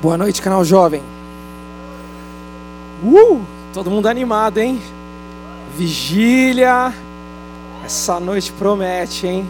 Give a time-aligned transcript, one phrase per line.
[0.00, 1.02] Boa noite, canal jovem.
[3.02, 4.80] Uh, todo mundo animado, hein?
[5.76, 6.94] Vigília.
[7.84, 9.44] Essa noite promete, hein?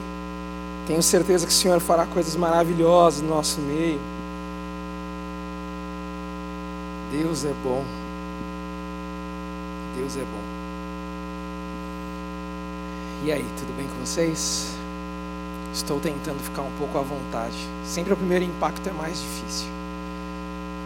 [0.86, 4.00] Tenho certeza que o Senhor fará coisas maravilhosas no nosso meio.
[7.12, 7.84] Deus é bom.
[9.98, 10.44] Deus é bom.
[13.22, 14.70] E aí, tudo bem com vocês?
[15.74, 17.68] Estou tentando ficar um pouco à vontade.
[17.84, 19.77] Sempre o primeiro impacto é mais difícil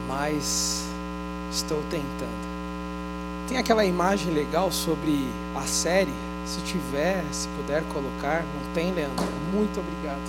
[0.06, 0.84] mas
[1.50, 2.52] estou tentando.
[3.48, 6.12] Tem aquela imagem legal sobre a série?
[6.46, 9.26] Se tiver, se puder colocar, não tem, Leandro?
[9.52, 10.22] Muito obrigado.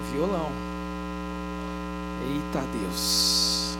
[0.00, 0.50] O violão.
[2.28, 3.76] Eita Deus.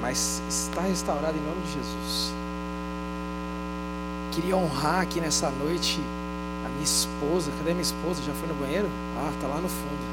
[0.00, 2.32] Mas está restaurado em nome de Jesus.
[4.32, 6.00] Queria honrar aqui nessa noite
[6.64, 7.52] a minha esposa.
[7.58, 8.22] Cadê minha esposa?
[8.22, 8.88] Já foi no banheiro?
[9.16, 10.12] Ah, tá lá no fundo.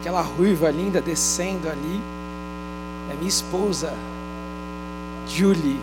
[0.00, 2.00] Aquela ruiva linda descendo ali
[3.10, 3.92] é minha esposa,
[5.28, 5.80] Julie.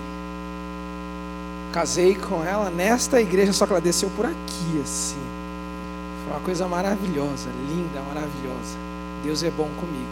[1.71, 5.21] Casei com ela nesta igreja, só que ela desceu por aqui, assim.
[6.23, 8.77] Foi uma coisa maravilhosa, linda, maravilhosa.
[9.23, 10.09] Deus é bom comigo.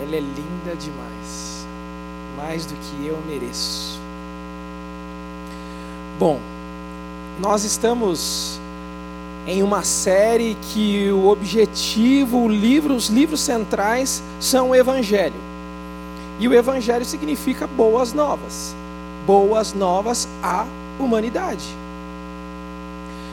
[0.00, 1.66] Ela é linda demais.
[2.36, 4.00] Mais do que eu mereço.
[6.18, 6.40] Bom,
[7.40, 8.60] nós estamos
[9.48, 15.40] em uma série que o objetivo, o livro, os livros centrais são o Evangelho.
[16.38, 18.76] E o Evangelho significa boas novas.
[19.26, 20.66] Boas novas à
[21.00, 21.64] humanidade.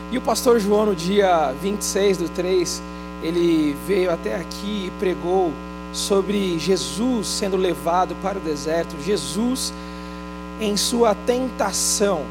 [0.10, 2.82] E o pastor João, no dia 26 do 3,
[3.22, 5.52] ele veio até aqui e pregou
[5.92, 9.74] sobre Jesus sendo levado para o deserto, Jesus
[10.62, 12.24] em sua tentação.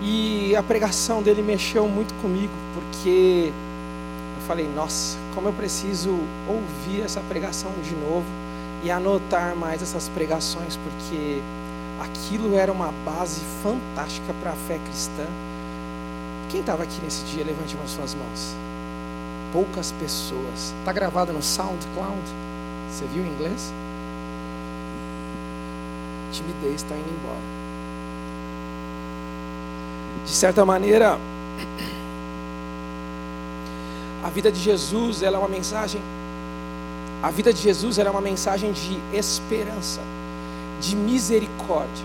[0.00, 6.10] E a pregação dele mexeu muito comigo, porque eu falei: nossa, como eu preciso
[6.48, 8.26] ouvir essa pregação de novo
[8.84, 11.40] e anotar mais essas pregações, porque
[12.00, 15.26] aquilo era uma base fantástica para a fé cristã.
[16.48, 17.44] Quem estava aqui nesse dia?
[17.44, 18.54] Levante as suas mãos.
[19.52, 20.74] Poucas pessoas.
[20.78, 22.22] Está gravado no SoundCloud?
[22.90, 23.72] Você viu em inglês?
[26.32, 27.67] Timidez está indo embora.
[30.24, 31.18] De certa maneira,
[34.22, 36.00] a vida de Jesus ela é uma mensagem
[37.22, 40.00] a vida de Jesus é uma mensagem de esperança,
[40.80, 42.04] de misericórdia.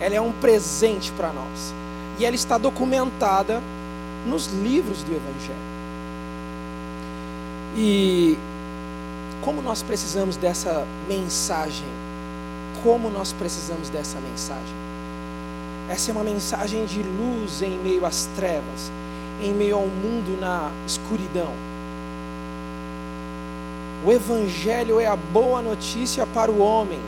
[0.00, 1.72] Ela é um presente para nós.
[2.18, 3.62] E ela está documentada
[4.26, 5.68] nos livros do Evangelho.
[7.76, 8.36] E
[9.42, 11.86] como nós precisamos dessa mensagem?
[12.82, 14.87] Como nós precisamos dessa mensagem?
[15.88, 18.92] Essa é uma mensagem de luz em meio às trevas,
[19.42, 21.52] em meio ao mundo na escuridão
[24.04, 27.00] o Evangelho é a boa notícia para o homem.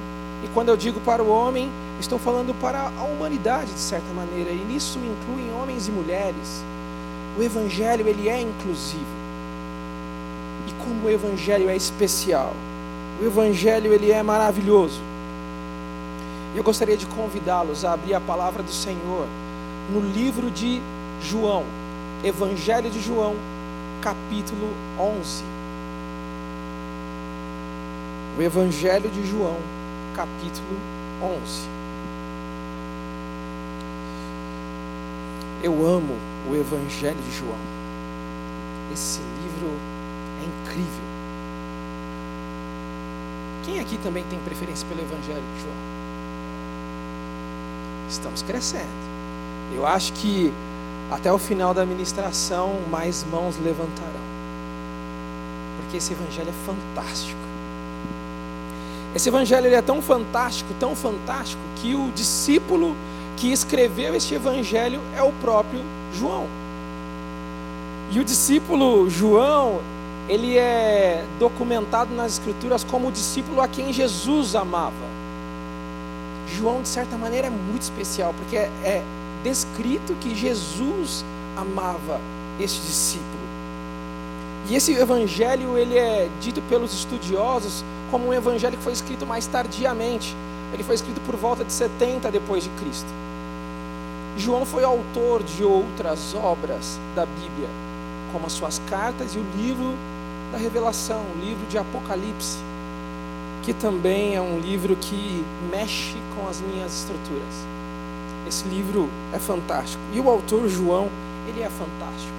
[0.42, 1.70] E quando eu digo para o homem,
[2.00, 4.50] estou falando para a humanidade de certa maneira.
[4.50, 6.64] E nisso incluem homens e mulheres.
[7.38, 9.04] O Evangelho ele é inclusivo.
[10.66, 12.54] E como o Evangelho é especial.
[13.22, 15.00] O Evangelho ele é maravilhoso.
[16.54, 19.26] E eu gostaria de convidá-los a abrir a palavra do Senhor
[19.92, 20.80] no livro de
[21.22, 21.64] João,
[22.24, 23.34] Evangelho de João,
[24.00, 24.68] capítulo
[24.98, 25.60] 11
[28.40, 29.58] o Evangelho de João,
[30.16, 30.78] capítulo
[31.22, 31.68] 11.
[35.62, 36.16] Eu amo
[36.48, 37.58] o Evangelho de João.
[38.92, 39.70] Esse livro
[40.40, 41.04] é incrível.
[43.64, 45.99] Quem aqui também tem preferência pelo Evangelho de João?
[48.10, 48.88] Estamos crescendo.
[49.74, 50.52] Eu acho que
[51.10, 54.30] até o final da ministração mais mãos levantarão.
[55.80, 57.40] Porque esse Evangelho é fantástico.
[59.14, 62.96] Esse evangelho ele é tão fantástico, tão fantástico, que o discípulo
[63.36, 65.80] que escreveu este evangelho é o próprio
[66.14, 66.46] João.
[68.12, 69.80] E o discípulo João,
[70.28, 75.19] ele é documentado nas escrituras como o discípulo a quem Jesus amava.
[76.56, 79.02] João, de certa maneira, é muito especial, porque é, é
[79.42, 81.24] descrito que Jesus
[81.56, 82.20] amava
[82.58, 83.50] este discípulo.
[84.68, 89.46] E esse evangelho, ele é dito pelos estudiosos como um evangelho que foi escrito mais
[89.46, 90.34] tardiamente.
[90.72, 93.08] Ele foi escrito por volta de 70 depois de Cristo.
[94.36, 97.68] João foi autor de outras obras da Bíblia,
[98.32, 99.94] como as suas cartas e o livro
[100.52, 102.58] da Revelação, o livro de Apocalipse,
[103.62, 107.66] que também é um livro que mexe com as minhas estruturas.
[108.48, 110.02] Esse livro é fantástico.
[110.12, 111.08] E o autor João,
[111.46, 112.32] ele é fantástico.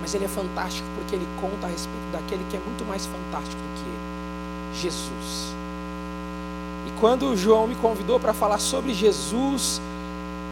[0.00, 3.60] Mas ele é fantástico porque ele conta a respeito daquele que é muito mais fantástico
[3.60, 4.00] do que ele
[4.74, 5.54] Jesus.
[6.86, 9.80] E quando João me convidou para falar sobre Jesus,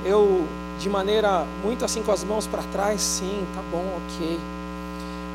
[0.05, 0.46] eu,
[0.79, 4.38] de maneira muito assim com as mãos para trás, sim, tá bom, ok.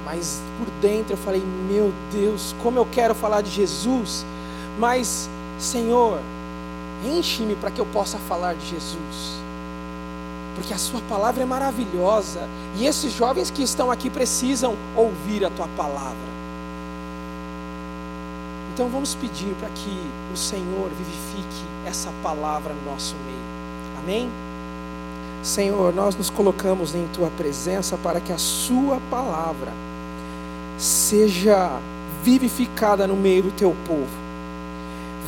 [0.06, 4.26] Mas por dentro eu falei, meu Deus, como eu quero falar de Jesus,
[4.80, 6.20] mas, Senhor,
[7.06, 9.44] enche-me para que eu possa falar de Jesus
[10.56, 12.48] porque a Sua palavra é maravilhosa
[12.78, 16.34] e esses jovens que estão aqui precisam ouvir a Tua palavra.
[18.74, 20.00] Então vamos pedir para que
[20.34, 24.00] o Senhor vivifique essa palavra no nosso meio.
[24.00, 24.30] Amém?
[25.44, 29.72] Senhor, nós nos colocamos em Tua presença para que a Sua palavra
[30.78, 31.80] seja
[32.24, 34.24] vivificada no meio do Teu povo.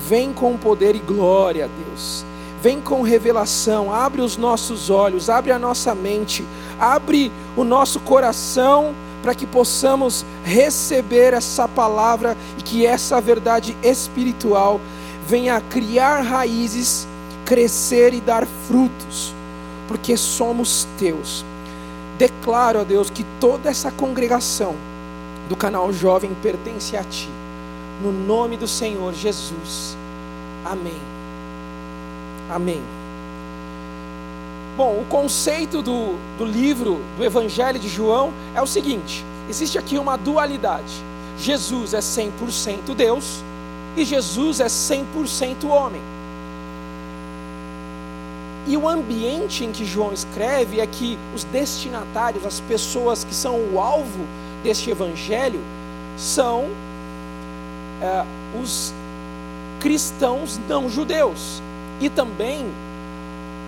[0.07, 2.25] Vem com poder e glória, Deus
[2.65, 6.43] Vem com revelação, abre os nossos olhos, abre a nossa mente,
[6.79, 14.81] abre o nosso coração para que possamos receber essa palavra e que essa verdade espiritual
[15.27, 17.07] venha criar raízes,
[17.45, 19.31] crescer e dar frutos,
[19.87, 21.45] porque somos teus.
[22.17, 24.73] Declaro, ó Deus, que toda essa congregação
[25.47, 27.29] do canal Jovem pertence a Ti.
[28.01, 29.95] No nome do Senhor Jesus.
[30.65, 31.01] Amém.
[32.49, 32.81] Amém.
[34.75, 39.97] Bom, o conceito do, do livro, do Evangelho de João, é o seguinte: existe aqui
[39.97, 41.03] uma dualidade.
[41.37, 43.43] Jesus é 100% Deus
[43.95, 46.01] e Jesus é 100% homem.
[48.67, 53.59] E o ambiente em que João escreve é que os destinatários, as pessoas que são
[53.71, 54.25] o alvo
[54.65, 55.61] deste evangelho,
[56.17, 56.65] são
[58.01, 58.25] é,
[58.59, 58.91] os
[59.79, 61.61] cristãos não judeus
[62.01, 62.65] e também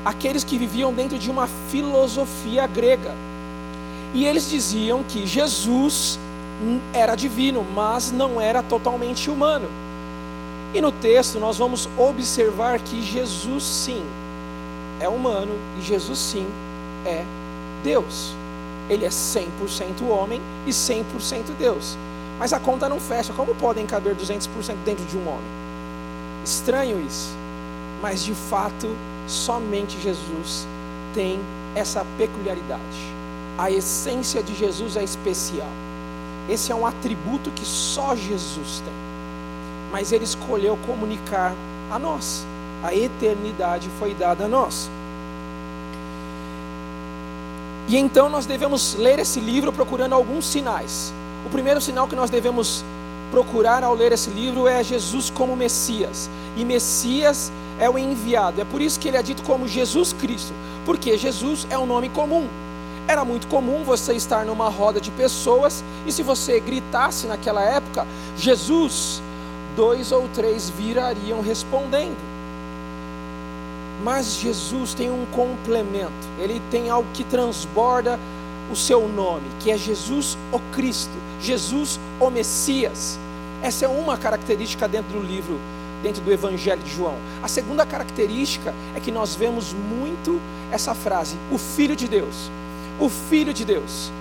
[0.04, 3.14] aqueles que viviam dentro de uma filosofia grega.
[4.16, 6.18] E eles diziam que Jesus
[6.94, 9.70] era divino, mas não era totalmente humano.
[10.74, 14.04] E no texto nós vamos observar que Jesus sim
[15.00, 16.48] é humano e Jesus sim
[17.06, 17.24] é
[17.84, 18.34] Deus.
[18.90, 21.04] Ele é 100% homem e 100%
[21.58, 21.98] Deus.
[22.40, 23.34] Mas a conta não fecha.
[23.34, 24.48] Como podem caber 200%
[24.86, 25.58] dentro de um homem?
[26.44, 27.36] Estranho isso
[28.02, 28.88] mas de fato,
[29.28, 30.68] somente Jesus
[31.14, 31.40] tem
[31.76, 32.82] essa peculiaridade.
[33.58, 35.70] A essência de Jesus é especial.
[36.48, 38.94] Esse é um atributo que só Jesus tem.
[39.92, 41.54] Mas ele escolheu comunicar
[41.90, 42.46] a nós.
[42.84, 44.90] A eternidade foi dada a nós.
[47.88, 51.14] E então nós devemos ler esse livro procurando alguns sinais.
[51.46, 52.84] O primeiro sinal que nós devemos
[53.32, 56.30] procurar ao ler esse livro é Jesus como Messias.
[56.58, 58.60] E Messias é o enviado.
[58.60, 60.54] É por isso que ele é dito como Jesus Cristo,
[60.86, 62.48] porque Jesus é um nome comum.
[63.08, 68.06] Era muito comum você estar numa roda de pessoas e se você gritasse naquela época,
[68.36, 69.22] Jesus,
[69.78, 72.37] dois ou três virariam respondendo.
[74.04, 78.20] Mas Jesus tem um complemento, ele tem algo que transborda
[78.72, 83.18] o seu nome, que é Jesus o Cristo, Jesus o Messias.
[83.62, 85.58] Essa é uma característica dentro do livro
[86.02, 87.16] dentro do Evangelho de João.
[87.42, 90.40] A segunda característica é que nós vemos muito
[90.72, 92.50] essa frase, o Filho de Deus.
[93.00, 94.12] O Filho de Deus.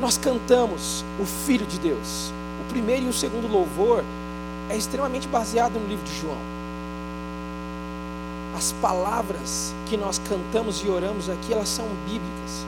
[0.00, 2.32] Nós cantamos o Filho de Deus.
[2.60, 4.04] O primeiro e o segundo louvor
[4.68, 6.55] é extremamente baseado no livro de João.
[8.56, 12.66] As palavras que nós cantamos e oramos aqui, elas são bíblicas.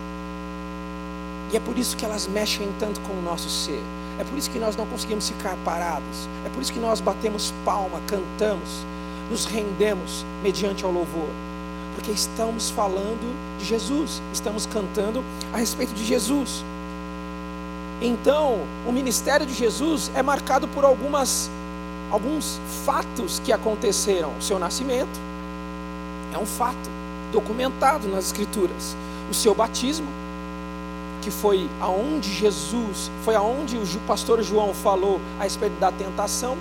[1.50, 3.82] E é por isso que elas mexem tanto com o nosso ser.
[4.18, 6.28] É por isso que nós não conseguimos ficar parados.
[6.44, 8.68] É por isso que nós batemos palma, cantamos,
[9.30, 11.30] nos rendemos mediante ao louvor.
[11.94, 16.62] Porque estamos falando de Jesus, estamos cantando a respeito de Jesus.
[18.02, 21.50] Então, o ministério de Jesus é marcado por algumas
[22.10, 24.36] alguns fatos que aconteceram.
[24.38, 25.27] O seu nascimento
[26.32, 26.90] é um fato
[27.32, 28.96] documentado nas escrituras.
[29.30, 30.06] O seu batismo
[31.22, 36.56] que foi aonde Jesus, foi aonde o pastor João falou a respeito da tentação.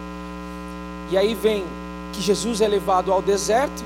[1.10, 1.64] E aí vem
[2.12, 3.84] que Jesus é levado ao deserto.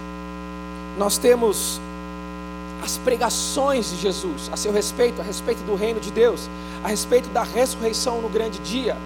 [0.97, 1.79] Nós temos
[2.81, 6.49] as pregações de Jesus a seu respeito, a respeito do reino de Deus,
[6.83, 8.97] a respeito da ressurreição no grande dia.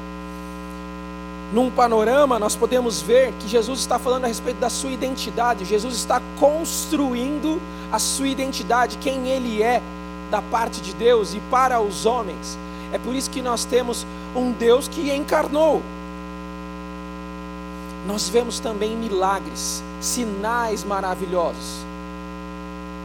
[1.54, 5.96] Num panorama, nós podemos ver que Jesus está falando a respeito da sua identidade, Jesus
[5.96, 7.62] está construindo
[7.92, 9.82] a sua identidade, quem ele é,
[10.32, 12.58] da parte de Deus e para os homens.
[12.92, 15.82] É por isso que nós temos um Deus que encarnou.
[18.08, 21.86] Nós vemos também milagres, sinais maravilhosos.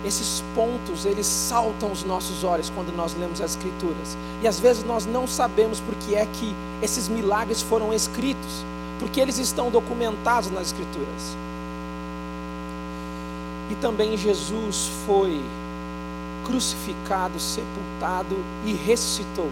[0.05, 4.17] Esses pontos, eles saltam os nossos olhos quando nós lemos as Escrituras.
[4.43, 8.65] E às vezes nós não sabemos por que é que esses milagres foram escritos.
[9.01, 11.37] porque eles estão documentados nas Escrituras.
[13.71, 15.41] E também Jesus foi
[16.45, 19.49] crucificado, sepultado e ressuscitou.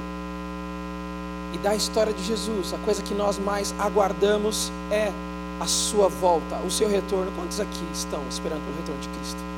[1.54, 5.10] E da história de Jesus, a coisa que nós mais aguardamos é
[5.58, 7.32] a sua volta, o seu retorno.
[7.34, 9.57] Quantos aqui estão esperando pelo retorno de Cristo?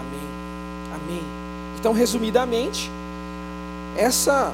[0.00, 0.28] Amém.
[0.94, 1.22] Amém.
[1.78, 2.90] Então, resumidamente,
[3.96, 4.52] essa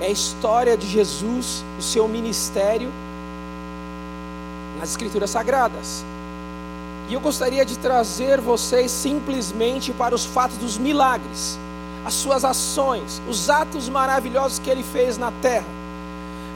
[0.00, 2.90] é a história de Jesus, o seu ministério
[4.78, 6.04] nas Escrituras Sagradas.
[7.08, 11.58] E eu gostaria de trazer vocês simplesmente para os fatos dos milagres,
[12.04, 15.66] as suas ações, os atos maravilhosos que ele fez na terra.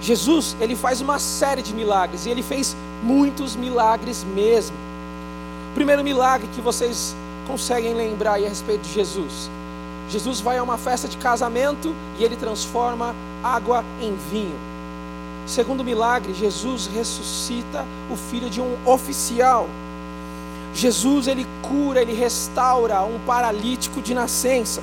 [0.00, 4.76] Jesus, ele faz uma série de milagres e ele fez muitos milagres mesmo.
[5.71, 7.14] O primeiro milagre que vocês
[7.50, 9.50] conseguem lembrar aí a respeito de Jesus.
[10.09, 14.57] Jesus vai a uma festa de casamento e ele transforma água em vinho.
[15.47, 19.69] Segundo milagre, Jesus ressuscita o filho de um oficial.
[20.73, 24.80] Jesus ele cura, ele restaura um paralítico de nascença.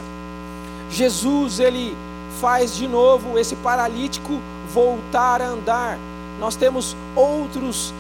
[0.89, 1.95] Jesus ele
[2.41, 4.41] faz de novo esse paralítico
[4.74, 5.97] voltar a andar.
[6.38, 7.93] Nós temos outros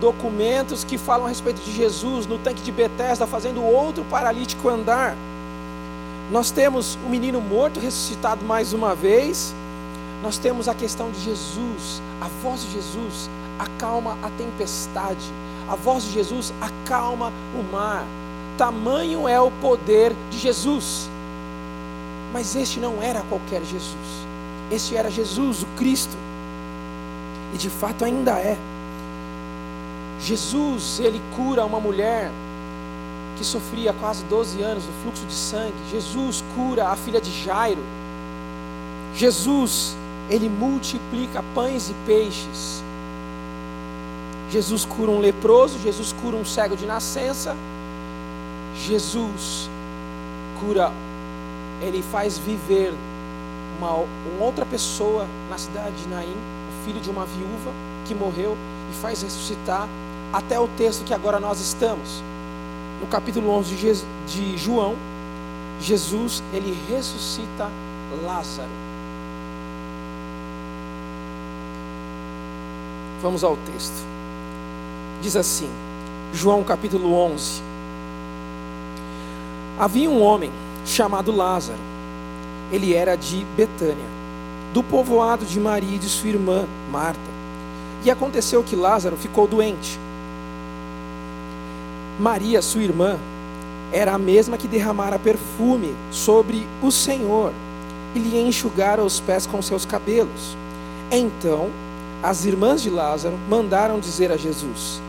[0.00, 5.16] documentos que falam a respeito de Jesus no tanque de Betesda fazendo outro paralítico andar.
[6.30, 9.54] Nós temos o menino morto ressuscitado mais uma vez.
[10.22, 15.24] Nós temos a questão de Jesus, a voz de Jesus acalma a tempestade.
[15.68, 18.04] A voz de Jesus acalma o mar.
[18.56, 21.10] Tamanho é o poder de Jesus.
[22.32, 24.26] Mas este não era qualquer Jesus.
[24.70, 26.16] Este era Jesus, o Cristo.
[27.54, 28.56] E de fato ainda é.
[30.20, 32.30] Jesus, ele cura uma mulher
[33.36, 35.74] que sofria quase 12 anos do fluxo de sangue.
[35.90, 37.82] Jesus cura a filha de Jairo.
[39.14, 39.96] Jesus,
[40.28, 42.82] ele multiplica pães e peixes.
[44.50, 47.54] Jesus cura um leproso, Jesus cura um cego de nascença,
[48.74, 49.68] Jesus
[50.58, 50.90] cura,
[51.82, 52.94] ele faz viver
[53.78, 57.72] uma, uma outra pessoa na cidade de Naim, o filho de uma viúva
[58.06, 58.56] que morreu
[58.90, 59.86] e faz ressuscitar
[60.32, 62.22] até o texto que agora nós estamos.
[63.00, 64.96] No capítulo 11 de, João,
[65.80, 67.70] Jesus, ele ressuscita
[68.24, 68.68] Lázaro.
[73.22, 74.18] Vamos ao texto
[75.20, 75.68] diz assim,
[76.32, 77.62] João capítulo 11:
[79.78, 80.50] Havia um homem
[80.84, 81.78] chamado Lázaro,
[82.72, 84.06] ele era de Betânia,
[84.72, 87.38] do povoado de Maria e de sua irmã Marta.
[88.04, 89.98] E aconteceu que Lázaro ficou doente.
[92.18, 93.18] Maria, sua irmã,
[93.92, 97.52] era a mesma que derramara perfume sobre o Senhor
[98.14, 100.56] e lhe enxugara os pés com seus cabelos.
[101.10, 101.70] Então,
[102.22, 105.00] as irmãs de Lázaro mandaram dizer a Jesus: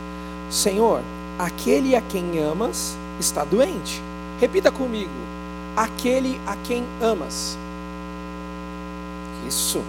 [0.48, 1.02] Senhor,
[1.38, 4.00] aquele a quem amas está doente.
[4.40, 5.10] Repita comigo:
[5.76, 7.58] aquele a quem amas.
[9.46, 9.82] Isso.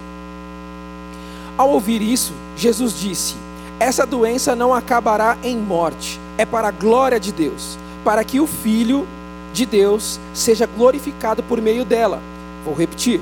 [1.56, 3.36] Ao ouvir isso, Jesus disse:
[3.78, 8.46] Essa doença não acabará em morte, é para a glória de Deus, para que o
[8.46, 9.06] Filho
[9.52, 12.20] de Deus seja glorificado por meio dela.
[12.64, 13.20] Vou repetir.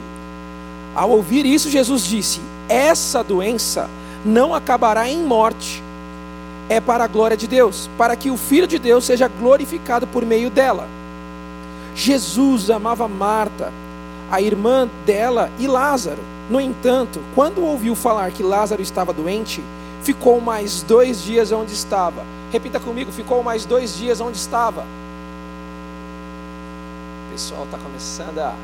[0.95, 3.89] Ao ouvir isso, Jesus disse: Essa doença
[4.25, 5.83] não acabará em morte,
[6.69, 10.25] é para a glória de Deus, para que o Filho de Deus seja glorificado por
[10.25, 10.89] meio dela.
[11.95, 13.73] Jesus amava Marta,
[14.31, 16.21] a irmã dela e Lázaro.
[16.49, 19.63] No entanto, quando ouviu falar que Lázaro estava doente,
[20.03, 22.25] ficou mais dois dias onde estava.
[22.51, 24.83] Repita comigo: ficou mais dois dias onde estava.
[27.29, 28.55] O pessoal está começando a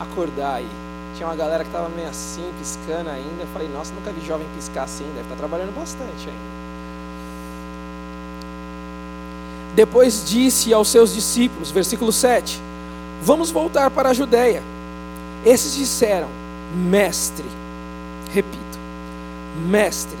[0.00, 0.68] acordar aí.
[1.16, 3.42] Tinha uma galera que estava meio assim, piscando ainda.
[3.42, 6.60] Eu falei, nossa, nunca vi jovem piscar assim, deve estar tá trabalhando bastante ainda.
[9.74, 12.60] Depois disse aos seus discípulos, versículo 7,
[13.22, 14.62] vamos voltar para a Judéia.
[15.44, 16.28] Esses disseram,
[16.74, 17.44] mestre,
[18.32, 18.78] repito,
[19.68, 20.18] mestre,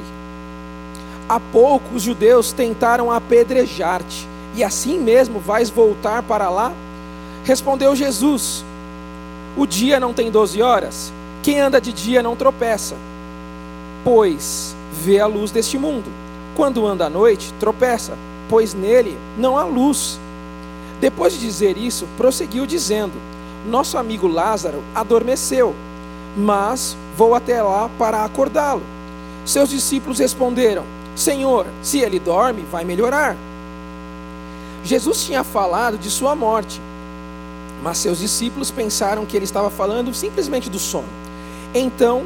[1.30, 6.72] há pouco os judeus tentaram apedrejar-te, e assim mesmo vais voltar para lá?
[7.44, 8.64] Respondeu Jesus,
[9.56, 12.96] o dia não tem doze horas, quem anda de dia não tropeça,
[14.04, 16.10] pois vê a luz deste mundo,
[16.54, 18.18] quando anda à noite, tropeça
[18.50, 20.18] pois nele não há luz.
[21.00, 23.12] Depois de dizer isso, prosseguiu dizendo:
[23.64, 25.74] Nosso amigo Lázaro adormeceu,
[26.36, 28.82] mas vou até lá para acordá-lo.
[29.46, 30.84] Seus discípulos responderam:
[31.20, 33.36] Senhor, se ele dorme, vai melhorar.
[34.82, 36.80] Jesus tinha falado de sua morte,
[37.82, 41.08] mas seus discípulos pensaram que ele estava falando simplesmente do sono.
[41.74, 42.22] Então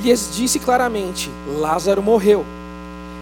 [0.00, 2.46] lhes disse claramente: Lázaro morreu.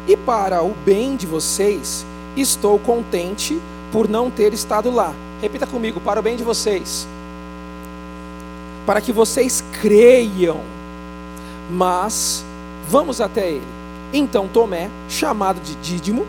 [0.07, 2.05] E para o bem de vocês,
[2.37, 3.59] estou contente
[3.91, 5.15] por não ter estado lá.
[5.41, 7.09] Repita comigo: para o bem de vocês.
[8.85, 10.61] Para que vocês creiam.
[11.71, 12.45] Mas
[12.87, 13.84] vamos até ele.
[14.17, 16.25] Então Tomé, chamado de Dídimo,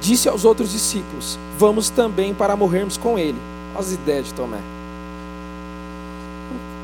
[0.00, 3.36] disse aos outros discípulos: Vamos também para morrermos com ele.
[3.74, 4.58] Olha as ideias de Tomé.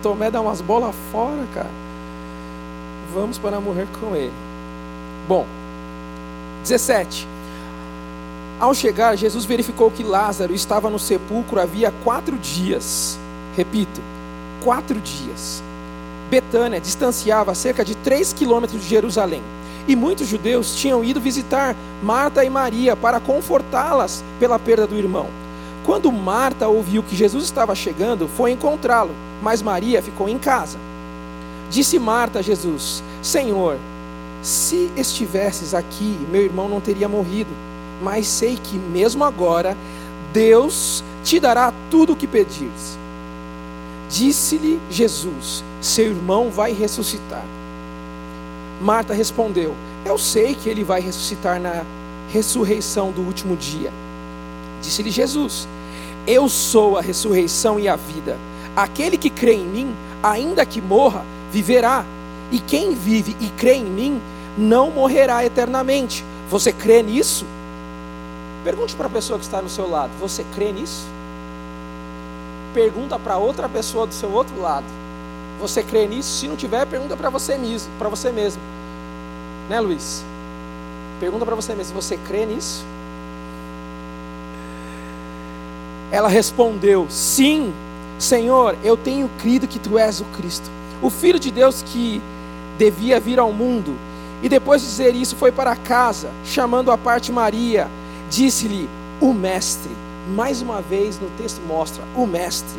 [0.02, 1.70] Tomé dá umas bolas fora, cara.
[3.14, 4.32] Vamos para morrer com ele.
[5.26, 5.46] Bom,
[6.62, 7.26] 17.
[8.61, 13.18] Ao chegar, Jesus verificou que Lázaro estava no sepulcro havia quatro dias.
[13.56, 14.02] Repito,
[14.62, 15.62] quatro dias.
[16.28, 19.42] Betânia distanciava cerca de três quilômetros de Jerusalém.
[19.87, 25.29] E muitos judeus tinham ido visitar Marta e Maria para confortá-las pela perda do irmão.
[25.85, 29.11] Quando Marta ouviu que Jesus estava chegando, foi encontrá-lo,
[29.43, 30.79] mas Maria ficou em casa.
[31.69, 33.76] Disse Marta a Jesus: Senhor,
[34.41, 37.50] se estivesses aqui, meu irmão não teria morrido.
[38.03, 39.76] Mas sei que mesmo agora,
[40.33, 42.99] Deus te dará tudo o que pedires.
[44.11, 47.45] Disse-lhe Jesus: Seu irmão vai ressuscitar.
[48.81, 51.85] Marta respondeu: Eu sei que ele vai ressuscitar na
[52.31, 53.93] ressurreição do último dia.
[54.83, 55.69] Disse-lhe Jesus:
[56.26, 58.37] Eu sou a ressurreição e a vida.
[58.76, 62.04] Aquele que crê em mim, ainda que morra, viverá.
[62.50, 64.21] E quem vive e crê em mim,
[64.57, 66.25] não morrerá eternamente.
[66.50, 67.47] Você crê nisso?
[68.62, 71.04] Pergunte para a pessoa que está no seu lado: Você crê nisso?
[72.75, 74.85] Pergunta para outra pessoa do seu outro lado:
[75.61, 76.40] Você crê nisso?
[76.40, 78.61] Se não tiver, pergunta para você mesmo, para você mesmo.
[79.68, 80.25] Né, Luiz?
[81.20, 82.84] Pergunta para você mesmo: Você crê nisso?
[86.11, 87.73] Ela respondeu: Sim,
[88.18, 90.70] Senhor, eu tenho crido que tu és o Cristo,
[91.00, 92.20] o Filho de Deus que
[92.78, 93.96] devia vir ao mundo.
[94.42, 97.88] E depois de dizer isso, foi para casa, chamando a parte Maria,
[98.28, 98.88] disse-lhe:
[99.20, 99.90] O Mestre,
[100.34, 102.78] mais uma vez no texto mostra, o Mestre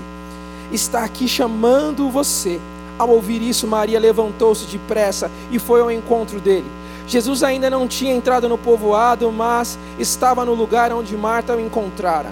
[0.72, 2.60] está aqui chamando você.
[2.98, 6.70] Ao ouvir isso, Maria levantou-se depressa e foi ao encontro dele.
[7.08, 12.32] Jesus ainda não tinha entrado no povoado, mas estava no lugar onde Marta o encontrara.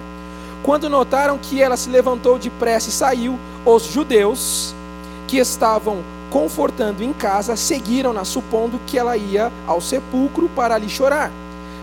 [0.62, 4.74] Quando notaram que ela se levantou depressa e saiu, os judeus
[5.28, 5.98] que estavam
[6.30, 11.30] confortando em casa seguiram-na, supondo que ela ia ao sepulcro para ali chorar.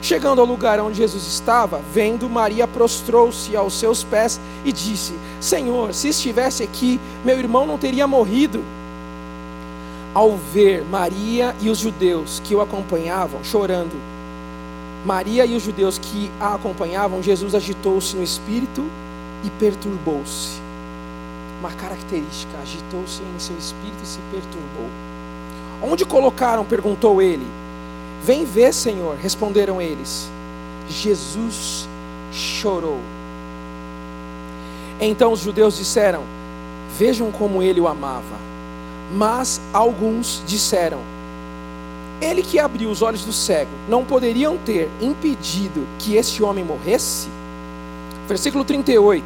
[0.02, 5.94] Chegando ao lugar onde Jesus estava, vendo, Maria prostrou-se aos seus pés e disse: Senhor,
[5.94, 8.64] se estivesse aqui, meu irmão não teria morrido.
[10.14, 13.96] Ao ver Maria e os judeus que o acompanhavam chorando,
[15.06, 18.84] Maria e os judeus que a acompanhavam, Jesus agitou-se no espírito
[19.44, 20.60] e perturbou-se.
[21.60, 24.90] Uma característica, agitou-se em seu espírito e se perturbou.
[25.82, 26.66] Onde colocaram?
[26.66, 27.46] perguntou ele.
[28.24, 30.30] Vem ver, Senhor, responderam eles.
[30.88, 31.88] Jesus
[32.32, 33.00] chorou.
[35.00, 36.24] Então os judeus disseram:
[36.98, 38.40] Vejam como ele o amava.
[39.12, 41.00] Mas alguns disseram:
[42.22, 47.28] Ele que abriu os olhos do cego, não poderiam ter impedido que este homem morresse?
[48.28, 49.26] Versículo 38.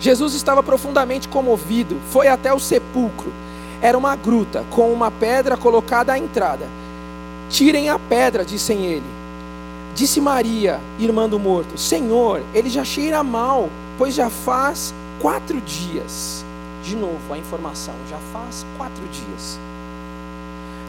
[0.00, 3.32] Jesus estava profundamente comovido, foi até o sepulcro.
[3.80, 6.68] Era uma gruta com uma pedra colocada à entrada.
[7.48, 9.06] Tirem a pedra, dissem ele.
[9.94, 16.44] Disse Maria, irmã do morto: Senhor, ele já cheira mal, pois já faz quatro dias.
[16.84, 19.58] De novo, a informação: já faz quatro dias.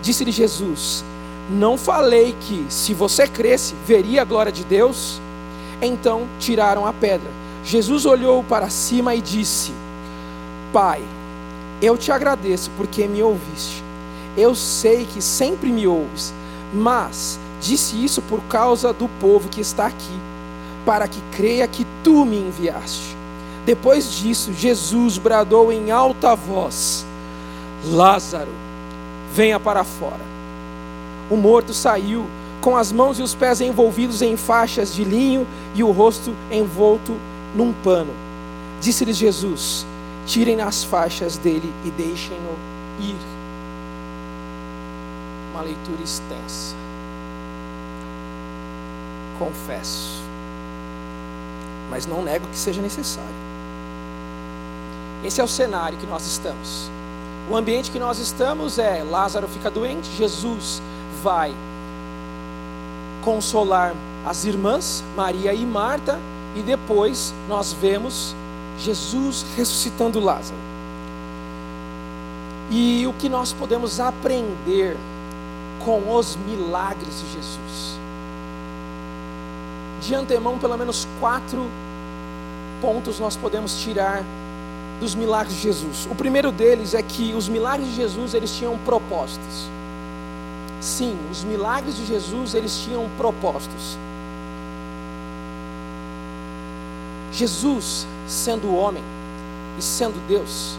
[0.01, 1.03] Disse-lhe Jesus:
[1.49, 5.19] Não falei que, se você cresce, veria a glória de Deus?
[5.81, 7.29] Então tiraram a pedra.
[7.63, 9.71] Jesus olhou para cima e disse:
[10.73, 11.01] Pai,
[11.81, 13.83] eu te agradeço porque me ouviste.
[14.37, 16.33] Eu sei que sempre me ouves
[16.73, 20.19] mas disse isso por causa do povo que está aqui,
[20.85, 23.17] para que creia que tu me enviaste.
[23.65, 27.05] Depois disso, Jesus bradou em alta voz:
[27.85, 28.51] Lázaro,
[29.33, 30.29] venha para fora.
[31.29, 32.25] O morto saiu,
[32.61, 37.15] com as mãos e os pés envolvidos em faixas de linho e o rosto envolto
[37.55, 38.13] num pano.
[38.81, 39.85] Disse-lhes Jesus:
[40.25, 43.28] Tirem as faixas dele e deixem-no ir
[45.59, 46.75] uma leitura extensa.
[49.37, 50.21] Confesso.
[51.89, 53.29] Mas não nego que seja necessário.
[55.23, 56.89] Esse é o cenário que nós estamos.
[57.49, 60.81] O ambiente que nós estamos é: Lázaro fica doente, Jesus
[61.21, 61.53] vai
[63.23, 63.93] consolar
[64.25, 66.19] as irmãs, Maria e Marta,
[66.55, 68.33] e depois nós vemos
[68.77, 70.59] Jesus ressuscitando Lázaro.
[72.71, 74.95] E o que nós podemos aprender
[75.83, 77.99] com os milagres de Jesus?
[80.01, 81.65] De antemão, pelo menos quatro
[82.81, 84.23] pontos nós podemos tirar
[84.99, 86.07] dos milagres de Jesus.
[86.09, 89.69] O primeiro deles é que os milagres de Jesus eles tinham propósitos.
[90.81, 93.97] Sim, os milagres de Jesus eles tinham propósitos.
[97.31, 99.03] Jesus, sendo homem
[99.77, 100.77] e sendo Deus,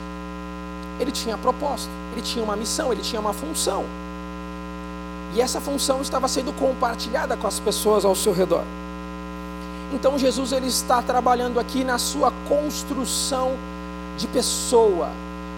[0.99, 3.85] ele tinha propósito, ele tinha uma missão, ele tinha uma função.
[5.35, 8.65] E essa função estava sendo compartilhada com as pessoas ao seu redor.
[9.93, 13.53] Então Jesus ele está trabalhando aqui na sua construção
[14.17, 15.11] de pessoa,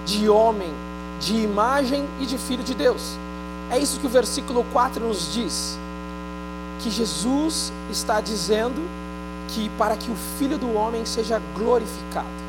[0.05, 0.73] de homem,
[1.21, 3.17] de imagem e de filho de Deus.
[3.71, 5.79] É isso que o versículo 4 nos diz.
[6.81, 8.83] Que Jesus está dizendo
[9.49, 12.43] que para que o filho do homem seja glorificado.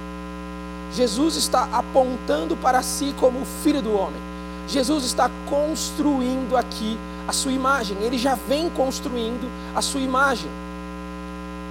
[0.93, 4.21] Jesus está apontando para si como o filho do homem.
[4.67, 7.97] Jesus está construindo aqui a sua imagem.
[8.01, 10.49] Ele já vem construindo a sua imagem.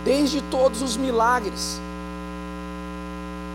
[0.04, 1.80] Desde todos os milagres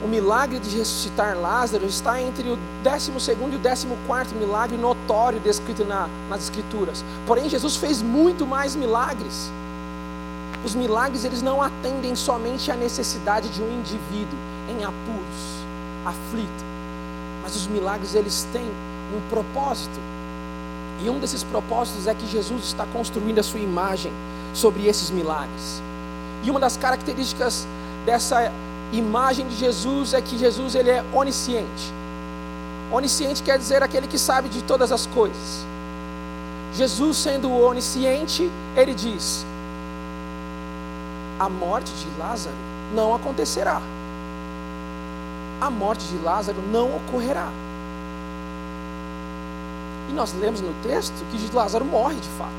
[0.03, 5.83] o milagre de ressuscitar Lázaro está entre o 12 e o 14 milagre notório descrito
[5.83, 7.03] na, nas Escrituras.
[7.25, 9.51] Porém, Jesus fez muito mais milagres.
[10.63, 14.38] Os milagres eles não atendem somente à necessidade de um indivíduo
[14.69, 15.65] em apuros,
[16.05, 16.65] aflito,
[17.41, 18.69] mas os milagres eles têm
[19.15, 19.99] um propósito.
[21.03, 24.12] E um desses propósitos é que Jesus está construindo a sua imagem
[24.53, 25.81] sobre esses milagres.
[26.43, 27.67] E uma das características
[28.05, 28.51] dessa
[28.91, 31.93] imagem de Jesus é que Jesus ele é onisciente.
[32.91, 35.65] Onisciente quer dizer aquele que sabe de todas as coisas.
[36.73, 39.45] Jesus sendo onisciente, ele diz:
[41.39, 42.55] a morte de Lázaro
[42.95, 43.81] não acontecerá.
[45.60, 47.49] A morte de Lázaro não ocorrerá.
[50.10, 52.52] E nós lemos no texto que Lázaro morre de fato.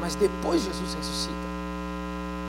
[0.00, 1.34] Mas depois Jesus ressuscita.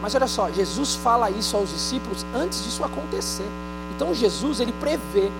[0.01, 3.47] Mas olha só, Jesus fala isso aos discípulos antes disso acontecer.
[3.95, 5.31] Então Jesus ele prevê.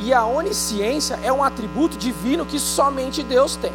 [0.00, 3.72] E a onisciência é um atributo divino que somente Deus tem.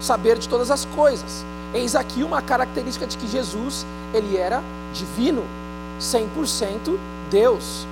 [0.00, 1.44] Saber de todas as coisas.
[1.72, 4.62] Eis aqui uma característica de que Jesus, ele era
[4.92, 5.44] divino,
[6.00, 6.98] 100%
[7.30, 7.86] Deus.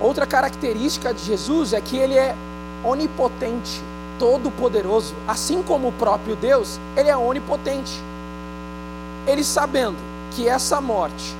[0.00, 2.34] Outra característica de Jesus é que ele é
[2.82, 3.82] onipotente,
[4.18, 8.02] todo-poderoso, assim como o próprio Deus, ele é onipotente.
[9.26, 9.96] Ele sabendo
[10.32, 11.34] que essa morte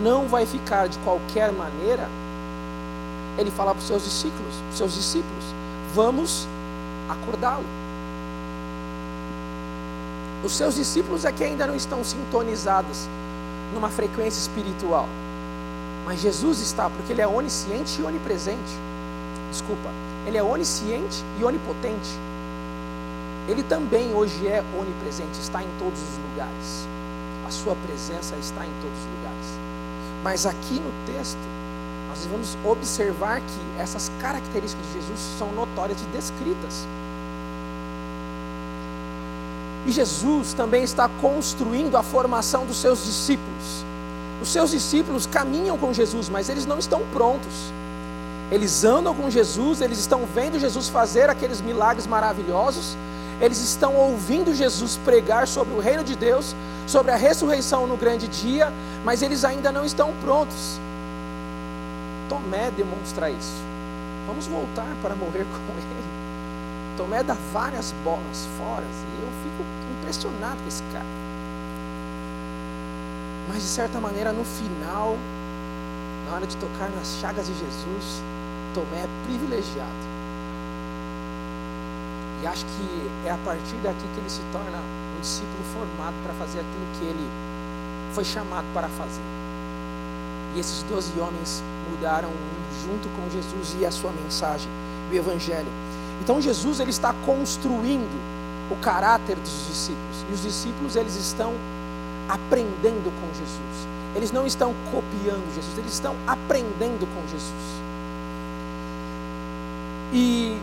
[0.00, 2.08] não vai ficar de qualquer maneira,
[3.38, 5.44] ele fala para os seus discípulos, seus discípulos,
[5.94, 6.46] vamos
[7.08, 7.64] acordá-lo.
[10.44, 13.08] Os seus discípulos é que ainda não estão sintonizados
[13.72, 15.08] numa frequência espiritual.
[16.04, 18.78] Mas Jesus está, porque ele é onisciente e onipresente.
[19.50, 19.88] Desculpa,
[20.26, 22.10] ele é onisciente e onipotente.
[23.48, 26.94] Ele também hoje é onipresente, está em todos os lugares
[27.46, 29.46] a sua presença está em todos os lugares.
[30.22, 31.38] Mas aqui no texto,
[32.08, 36.86] nós vamos observar que essas características de Jesus são notórias e descritas.
[39.86, 43.84] E Jesus também está construindo a formação dos seus discípulos.
[44.40, 47.72] Os seus discípulos caminham com Jesus, mas eles não estão prontos.
[48.54, 52.96] Eles andam com Jesus, eles estão vendo Jesus fazer aqueles milagres maravilhosos,
[53.40, 56.54] eles estão ouvindo Jesus pregar sobre o reino de Deus,
[56.86, 58.72] sobre a ressurreição no grande dia,
[59.04, 60.78] mas eles ainda não estão prontos.
[62.28, 63.60] Tomé demonstra isso.
[64.28, 66.96] Vamos voltar para morrer com ele.
[66.96, 69.64] Tomé dá várias bolas fora e eu fico
[69.98, 71.04] impressionado com esse cara.
[73.48, 75.16] Mas de certa maneira, no final,
[76.28, 78.22] na hora de tocar nas chagas de Jesus,
[78.74, 80.14] Tomé é privilegiado.
[82.42, 84.78] E acho que é a partir daqui que ele se torna
[85.16, 87.30] um discípulo formado para fazer aquilo que ele
[88.12, 89.22] foi chamado para fazer.
[90.54, 92.30] E esses doze homens mudaram
[92.84, 94.68] junto com Jesus e a sua mensagem,
[95.10, 95.70] o Evangelho.
[96.20, 98.20] Então Jesus ele está construindo
[98.70, 100.24] o caráter dos discípulos.
[100.28, 101.54] E os discípulos eles estão
[102.28, 103.88] aprendendo com Jesus.
[104.14, 107.83] Eles não estão copiando Jesus, eles estão aprendendo com Jesus.
[110.16, 110.56] E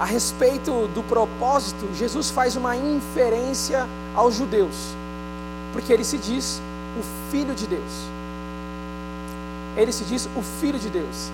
[0.00, 4.74] a respeito do propósito, Jesus faz uma inferência aos judeus,
[5.72, 6.60] porque ele se diz
[6.98, 7.92] o Filho de Deus.
[9.76, 11.30] Ele se diz o Filho de Deus.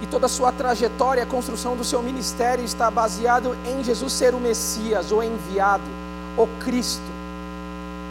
[0.00, 4.32] E toda a sua trajetória, a construção do seu ministério está baseado em Jesus ser
[4.32, 5.82] o Messias, o enviado,
[6.38, 7.02] o Cristo.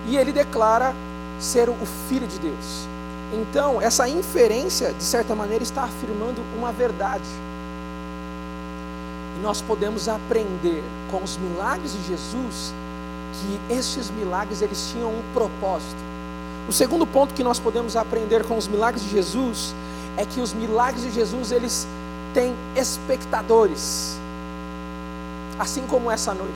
[0.10, 0.94] E ele declara
[1.40, 1.78] ser o
[2.10, 2.91] Filho de Deus.
[3.34, 7.24] Então, essa inferência, de certa maneira, está afirmando uma verdade.
[9.38, 12.74] E nós podemos aprender com os milagres de Jesus
[13.34, 15.96] que estes milagres eles tinham um propósito.
[16.68, 19.74] O segundo ponto que nós podemos aprender com os milagres de Jesus
[20.18, 21.88] é que os milagres de Jesus eles
[22.34, 24.20] têm espectadores.
[25.58, 26.52] Assim como essa noite.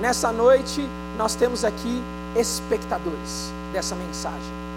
[0.00, 2.02] Nessa noite nós temos aqui
[2.36, 4.69] espectadores dessa mensagem.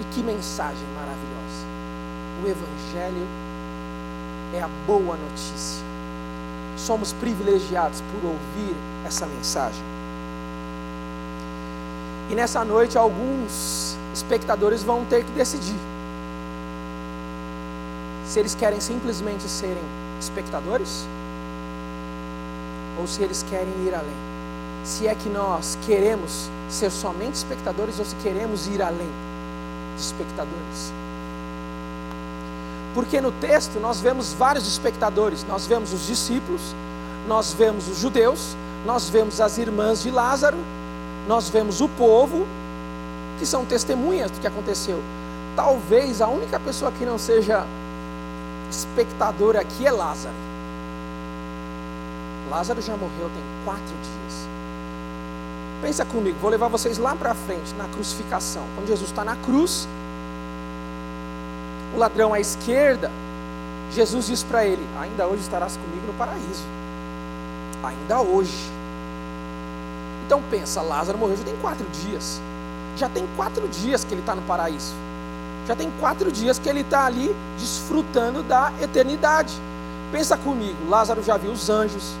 [0.00, 1.74] E que mensagem maravilhosa!
[2.42, 3.26] O Evangelho
[4.52, 5.84] é a boa notícia.
[6.76, 8.74] Somos privilegiados por ouvir
[9.06, 9.82] essa mensagem.
[12.28, 15.78] E nessa noite, alguns espectadores vão ter que decidir
[18.26, 19.82] se eles querem simplesmente serem
[20.18, 21.06] espectadores
[22.98, 24.16] ou se eles querem ir além.
[24.82, 29.33] Se é que nós queremos ser somente espectadores ou se queremos ir além
[29.94, 30.92] de espectadores.
[32.94, 36.74] Porque no texto nós vemos vários espectadores, nós vemos os discípulos,
[37.26, 40.58] nós vemos os judeus, nós vemos as irmãs de Lázaro,
[41.26, 42.46] nós vemos o povo,
[43.38, 45.02] que são testemunhas do que aconteceu.
[45.56, 47.66] Talvez a única pessoa que não seja
[48.70, 50.34] espectador aqui é Lázaro.
[52.50, 54.53] Lázaro já morreu tem quatro dias.
[55.84, 58.64] Pensa comigo, vou levar vocês lá para frente, na crucificação.
[58.74, 59.86] Quando Jesus está na cruz,
[61.94, 63.10] o ladrão à esquerda,
[63.92, 66.64] Jesus diz para ele: Ainda hoje estarás comigo no paraíso.
[67.82, 68.72] Ainda hoje.
[70.24, 72.40] Então pensa, Lázaro morreu já tem quatro dias.
[72.96, 74.94] Já tem quatro dias que ele está no paraíso.
[75.68, 79.52] Já tem quatro dias que ele está ali desfrutando da eternidade.
[80.10, 82.14] Pensa comigo, Lázaro já viu os anjos,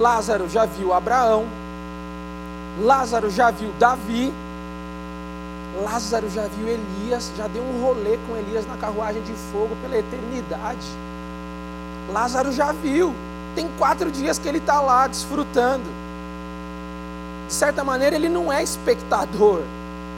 [0.00, 1.46] Lázaro já viu Abraão,
[2.80, 4.32] Lázaro já viu Davi,
[5.82, 9.98] Lázaro já viu Elias, já deu um rolê com Elias na carruagem de fogo pela
[9.98, 10.86] eternidade.
[12.10, 13.14] Lázaro já viu,
[13.54, 15.84] tem quatro dias que ele está lá desfrutando.
[17.46, 19.62] De certa maneira, ele não é espectador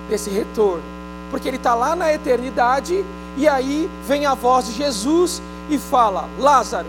[0.09, 0.83] desse retorno,
[1.31, 3.05] porque ele está lá na eternidade
[3.37, 6.87] e aí vem a voz de Jesus e fala: Lázaro,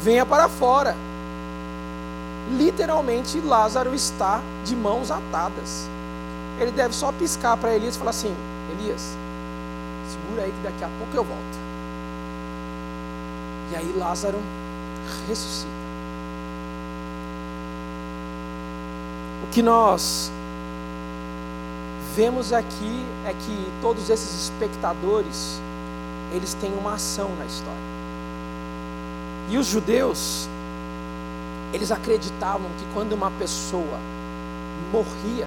[0.00, 0.94] venha para fora.
[2.56, 5.88] Literalmente, Lázaro está de mãos atadas.
[6.58, 8.34] Ele deve só piscar para Elias e falar assim:
[8.72, 9.16] Elias,
[10.08, 11.58] segura aí que daqui a pouco eu volto.
[13.70, 14.38] E aí Lázaro
[15.28, 15.78] ressuscita.
[19.42, 20.30] O que nós
[22.16, 25.60] vemos aqui é que todos esses espectadores,
[26.32, 27.78] eles têm uma ação na história.
[29.48, 30.48] E os judeus,
[31.72, 33.98] eles acreditavam que quando uma pessoa
[34.92, 35.46] morria,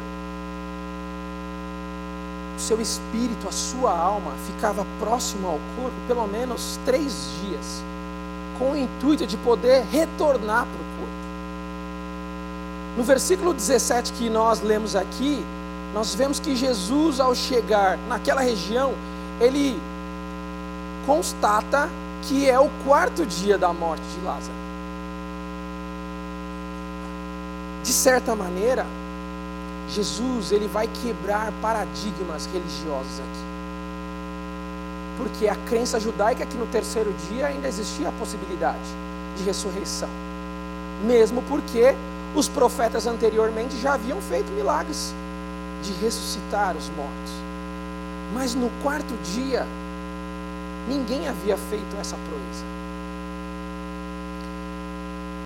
[2.55, 7.83] o seu espírito, a sua alma ficava próximo ao corpo pelo menos três dias,
[8.59, 11.21] com o intuito de poder retornar para o corpo.
[12.97, 15.43] No versículo 17 que nós lemos aqui,
[15.93, 18.93] nós vemos que Jesus, ao chegar naquela região,
[19.39, 19.79] ele
[21.05, 21.89] constata
[22.23, 24.70] que é o quarto dia da morte de Lázaro.
[27.83, 28.85] De certa maneira,
[29.89, 33.51] Jesus ele vai quebrar paradigmas religiosos aqui.
[35.17, 38.79] Porque a crença judaica é que no terceiro dia ainda existia a possibilidade
[39.37, 40.09] de ressurreição.
[41.05, 41.95] Mesmo porque
[42.35, 45.13] os profetas anteriormente já haviam feito milagres
[45.83, 47.31] de ressuscitar os mortos.
[48.33, 49.65] Mas no quarto dia,
[50.87, 52.80] ninguém havia feito essa proeza.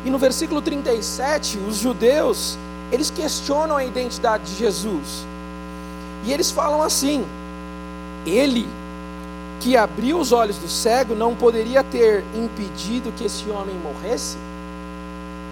[0.05, 2.57] E no versículo 37, os judeus,
[2.91, 5.25] eles questionam a identidade de Jesus.
[6.23, 7.25] E eles falam assim:
[8.25, 8.67] Ele
[9.59, 14.37] que abriu os olhos do cego não poderia ter impedido que esse homem morresse?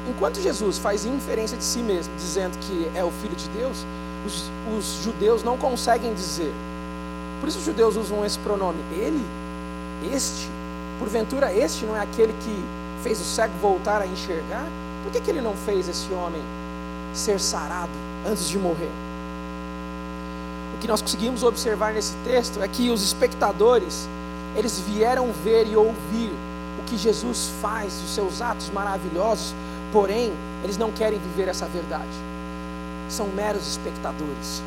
[0.08, 3.84] Enquanto Jesus faz inferência de si mesmo, dizendo que é o Filho de Deus,
[4.24, 6.54] os, os judeus não conseguem dizer.
[7.40, 8.78] Por isso os judeus usam esse pronome.
[8.92, 9.26] Ele,
[10.14, 10.48] este,
[11.00, 14.66] porventura este não é aquele que fez o cego voltar a enxergar?
[15.04, 16.42] Por que, que ele não fez esse homem
[17.14, 17.92] ser sarado
[18.26, 18.90] antes de morrer?
[20.76, 24.08] O que nós conseguimos observar nesse texto é que os espectadores,
[24.56, 26.32] eles vieram ver e ouvir
[26.80, 29.54] o que Jesus faz, os seus atos maravilhosos,
[29.92, 30.32] porém,
[30.64, 32.08] eles não querem viver essa verdade.
[33.10, 34.64] São meros espectadores.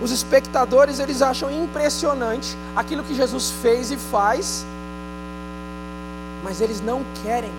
[0.00, 4.64] Os espectadores, eles acham impressionante aquilo que Jesus fez e faz,
[6.44, 7.50] mas eles não querem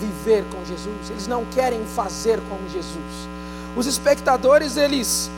[0.00, 3.28] viver com Jesus, eles não querem fazer como Jesus.
[3.76, 5.30] Os espectadores, eles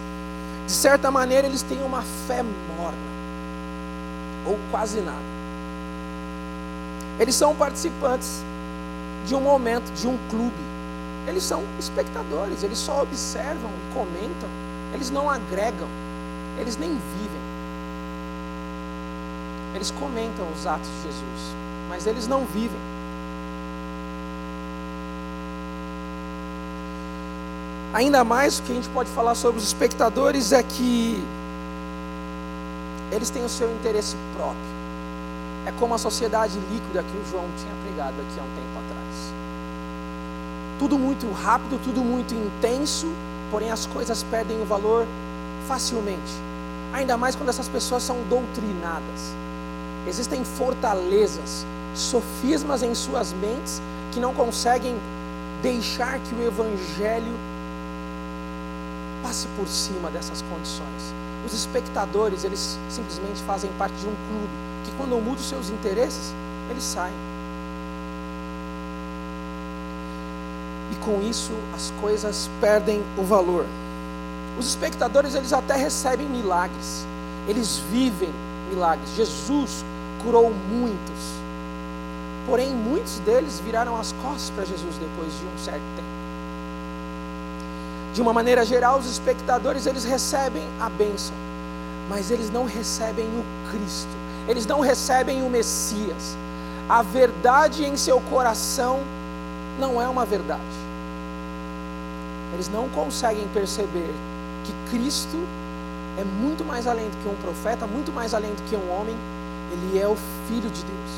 [0.68, 2.44] de certa maneira, eles têm uma fé
[2.76, 2.98] morna,
[4.46, 5.16] ou quase nada.
[7.18, 8.44] Eles são participantes
[9.26, 10.78] de um momento, de um clube.
[11.26, 14.48] Eles são espectadores, eles só observam comentam,
[14.92, 15.88] eles não agregam,
[16.60, 17.42] eles nem vivem.
[19.74, 21.56] Eles comentam os atos de Jesus,
[21.88, 22.97] mas eles não vivem.
[27.98, 31.20] Ainda mais o que a gente pode falar sobre os espectadores é que
[33.10, 34.62] eles têm o seu interesse próprio.
[35.66, 39.32] É como a sociedade líquida que o João tinha pregado aqui há um tempo atrás.
[40.78, 43.08] Tudo muito rápido, tudo muito intenso,
[43.50, 45.04] porém as coisas perdem o valor
[45.66, 46.32] facilmente.
[46.92, 49.34] Ainda mais quando essas pessoas são doutrinadas.
[50.06, 53.82] Existem fortalezas, sofismas em suas mentes
[54.12, 54.94] que não conseguem
[55.62, 57.57] deixar que o Evangelho
[59.28, 61.14] passe por cima dessas condições.
[61.44, 64.48] Os espectadores, eles simplesmente fazem parte de um clube
[64.86, 66.32] que, quando muda os seus interesses,
[66.70, 67.14] eles saem.
[70.90, 73.66] E com isso, as coisas perdem o valor.
[74.58, 77.06] Os espectadores, eles até recebem milagres,
[77.46, 78.30] eles vivem
[78.70, 79.10] milagres.
[79.14, 79.84] Jesus
[80.24, 81.38] curou muitos.
[82.46, 86.17] Porém, muitos deles viraram as costas para Jesus depois de um certo tempo.
[88.14, 91.34] De uma maneira geral, os espectadores eles recebem a bênção,
[92.08, 94.08] mas eles não recebem o Cristo,
[94.48, 96.36] eles não recebem o Messias.
[96.88, 99.00] A verdade em seu coração
[99.78, 100.62] não é uma verdade.
[102.54, 104.10] Eles não conseguem perceber
[104.64, 105.36] que Cristo
[106.18, 109.14] é muito mais além do que um profeta, muito mais além do que um homem,
[109.70, 110.16] ele é o
[110.48, 111.10] Filho de Deus.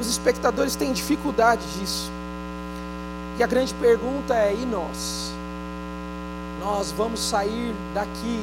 [0.00, 2.10] Os espectadores têm dificuldade disso.
[3.38, 5.32] E a grande pergunta é: e nós?
[6.60, 8.40] Nós vamos sair daqui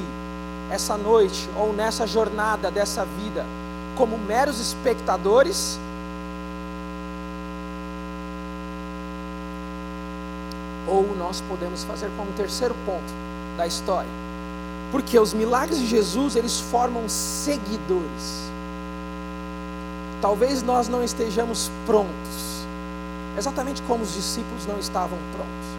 [0.72, 3.46] essa noite ou nessa jornada dessa vida
[3.96, 5.80] como meros espectadores?
[10.88, 13.14] Ou nós podemos fazer como terceiro ponto
[13.58, 14.10] da história?
[14.92, 18.48] Porque os milagres de Jesus, eles formam seguidores.
[20.22, 22.66] Talvez nós não estejamos prontos,
[23.38, 25.77] exatamente como os discípulos não estavam prontos,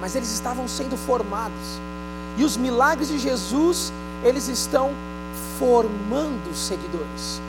[0.00, 1.80] mas eles estavam sendo formados,
[2.36, 4.90] e os milagres de Jesus, eles estão
[5.58, 7.40] formando seguidores.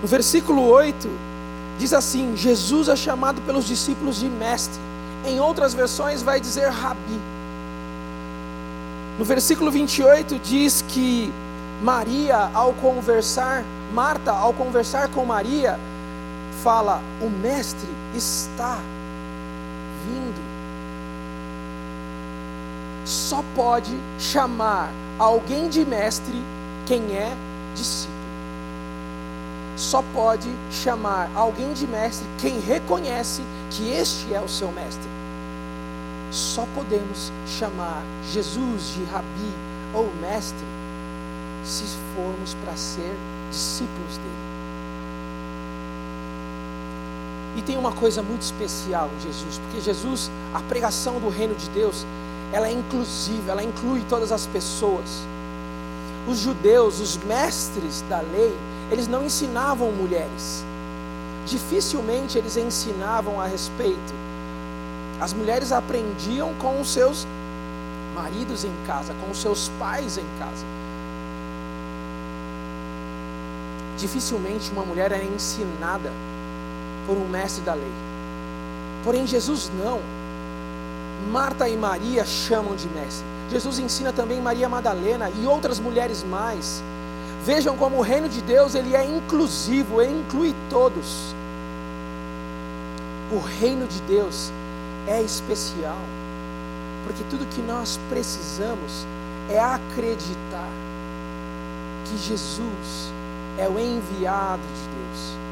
[0.00, 1.10] No versículo 8,
[1.78, 4.80] diz assim: Jesus é chamado pelos discípulos de mestre,
[5.26, 7.20] em outras versões vai dizer rabi.
[9.18, 11.32] No versículo 28 diz que
[11.82, 15.78] Maria, ao conversar Marta, ao conversar com Maria,
[16.62, 18.78] fala: O Mestre está
[20.06, 20.43] vindo.
[23.04, 26.34] Só pode chamar alguém de mestre
[26.86, 27.36] quem é
[27.74, 28.14] discípulo.
[29.76, 35.08] Só pode chamar alguém de mestre quem reconhece que este é o seu mestre.
[36.30, 39.52] Só podemos chamar Jesus de rabi
[39.92, 40.66] ou mestre
[41.64, 43.16] se formos para ser
[43.50, 44.54] discípulos dele.
[47.56, 51.68] E tem uma coisa muito especial em Jesus, porque Jesus, a pregação do reino de
[51.70, 52.04] Deus,
[52.54, 55.26] ela é inclusiva, ela inclui todas as pessoas.
[56.28, 58.56] Os judeus, os mestres da lei,
[58.92, 60.64] eles não ensinavam mulheres.
[61.46, 64.14] Dificilmente eles ensinavam a respeito.
[65.20, 67.26] As mulheres aprendiam com os seus
[68.14, 70.64] maridos em casa, com os seus pais em casa.
[73.98, 76.12] Dificilmente uma mulher é ensinada
[77.04, 77.92] por um mestre da lei.
[79.02, 80.00] Porém, Jesus não.
[81.30, 83.24] Marta e Maria chamam de mestre.
[83.50, 86.82] Jesus ensina também Maria Madalena e outras mulheres mais.
[87.44, 91.34] Vejam como o reino de Deus ele é inclusivo, ele inclui todos.
[93.32, 94.50] O reino de Deus
[95.06, 95.98] é especial,
[97.06, 99.06] porque tudo que nós precisamos
[99.48, 100.70] é acreditar
[102.04, 103.12] que Jesus
[103.58, 105.43] é o enviado de Deus.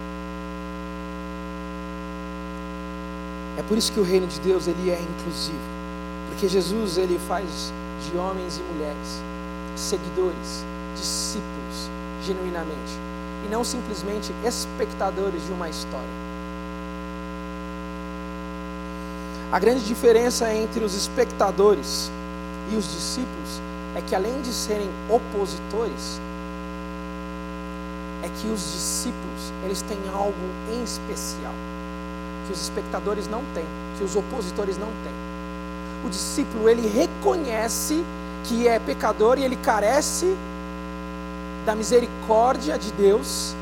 [3.59, 5.59] É por isso que o reino de Deus ele é inclusivo,
[6.29, 7.73] porque Jesus ele faz
[8.05, 9.23] de homens e mulheres
[9.77, 10.65] seguidores,
[10.97, 11.91] discípulos,
[12.23, 12.99] genuinamente,
[13.45, 16.23] e não simplesmente espectadores de uma história.
[19.51, 22.11] A grande diferença entre os espectadores
[22.73, 23.61] e os discípulos
[23.95, 26.21] é que além de serem opositores,
[28.23, 30.33] é que os discípulos, eles têm algo
[30.73, 31.53] em especial,
[32.53, 33.65] os espectadores não têm,
[33.99, 35.13] que os opositores não têm.
[36.05, 38.05] O discípulo, ele reconhece
[38.45, 40.37] que é pecador e ele carece
[41.65, 43.55] da misericórdia de Deus,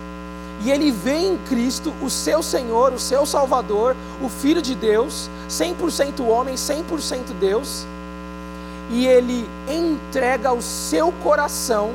[0.64, 5.30] e ele vê em Cristo o seu Senhor, o seu Salvador, o Filho de Deus,
[5.48, 7.86] 100% homem, 100% Deus,
[8.90, 11.92] e ele entrega o seu coração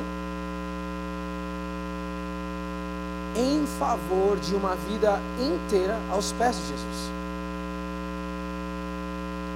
[3.36, 7.10] em favor de uma vida inteira aos pés de Jesus.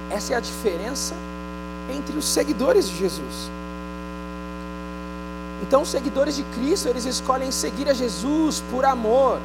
[0.09, 1.15] Essa é a diferença
[1.89, 3.49] entre os seguidores de Jesus.
[5.61, 9.39] Então, os seguidores de Cristo, eles escolhem seguir a Jesus por amor.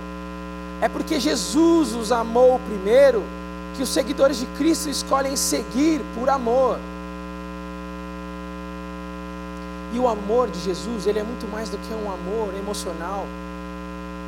[0.80, 3.22] É porque Jesus os amou primeiro
[3.76, 6.78] que os seguidores de Cristo escolhem seguir por amor.
[9.92, 13.26] E o amor de Jesus, ele é muito mais do que um amor emocional.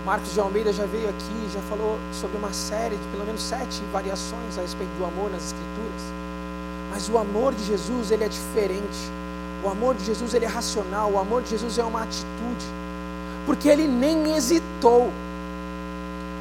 [0.05, 3.82] Marcos de Almeida já veio aqui, já falou sobre uma série de pelo menos sete
[3.92, 6.03] variações a respeito do amor nas Escrituras.
[6.90, 9.11] Mas o amor de Jesus, ele é diferente.
[9.62, 12.66] O amor de Jesus ele é racional, o amor de Jesus é uma atitude.
[13.44, 15.11] Porque ele nem hesitou.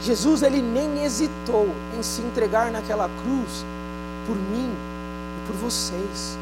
[0.01, 3.65] Jesus ele nem hesitou em se entregar naquela cruz
[4.27, 6.37] por mim e por vocês.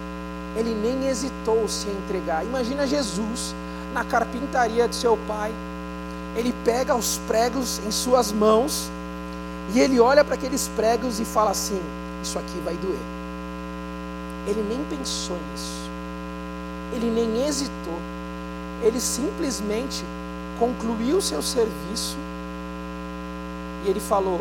[0.56, 2.46] Ele nem hesitou se entregar.
[2.46, 3.56] Imagina Jesus
[3.94, 5.52] na carpintaria de seu pai.
[6.36, 8.90] Ele pega os pregos em suas mãos
[9.74, 11.82] e ele olha para aqueles pregos e fala assim:
[12.22, 13.00] Isso aqui vai doer.
[14.48, 15.86] Ele nem pensou nisso
[16.96, 18.00] ele nem hesitou,
[18.82, 20.04] ele simplesmente
[20.60, 22.18] concluiu seu serviço
[23.86, 24.40] e ele falou: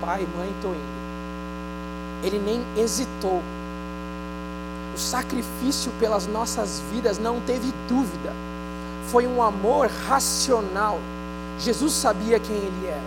[0.00, 1.00] Pai, mãe, estou indo.
[2.22, 3.42] Ele nem hesitou.
[4.94, 8.32] O sacrifício pelas nossas vidas não teve dúvida,
[9.10, 10.98] foi um amor racional.
[11.58, 13.00] Jesus sabia quem ele era,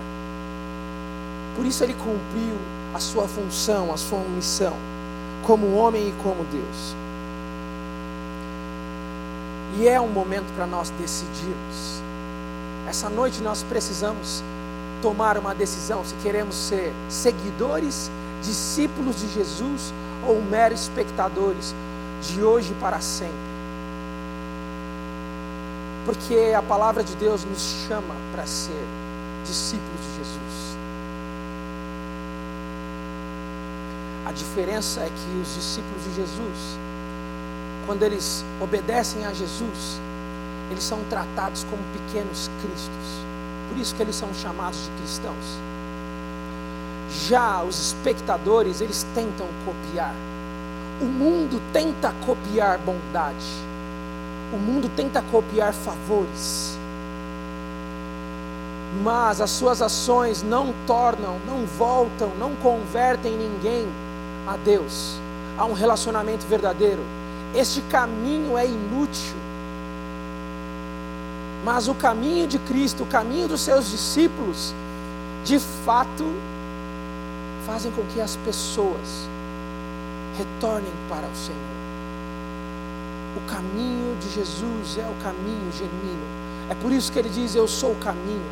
[1.55, 2.55] por isso ele cumpriu
[2.93, 4.73] a sua função, a sua missão,
[5.43, 6.95] como homem e como Deus.
[9.79, 12.03] E é um momento para nós decidirmos.
[12.87, 14.43] Essa noite nós precisamos
[15.01, 18.11] tomar uma decisão se queremos ser seguidores,
[18.43, 19.91] discípulos de Jesus
[20.27, 21.73] ou meros espectadores
[22.21, 23.42] de hoje para sempre.
[26.05, 28.83] Porque a palavra de Deus nos chama para ser
[29.45, 30.77] discípulos de Jesus.
[34.25, 36.77] A diferença é que os discípulos de Jesus
[37.85, 39.99] quando eles obedecem a Jesus,
[40.71, 43.23] eles são tratados como pequenos cristos.
[43.69, 45.59] Por isso que eles são chamados de cristãos.
[47.27, 50.15] Já os espectadores, eles tentam copiar.
[51.01, 53.45] O mundo tenta copiar bondade.
[54.53, 56.77] O mundo tenta copiar favores.
[59.03, 63.87] Mas as suas ações não tornam, não voltam, não convertem ninguém
[64.47, 65.19] a Deus,
[65.57, 67.01] a um relacionamento verdadeiro
[67.55, 69.35] este caminho é inútil.
[71.63, 74.73] Mas o caminho de Cristo, o caminho dos seus discípulos,
[75.45, 76.25] de fato,
[77.65, 79.29] fazem com que as pessoas
[80.37, 81.72] retornem para o Senhor.
[83.35, 86.43] O caminho de Jesus é o caminho genuíno.
[86.69, 88.45] É por isso que ele diz: Eu sou o caminho,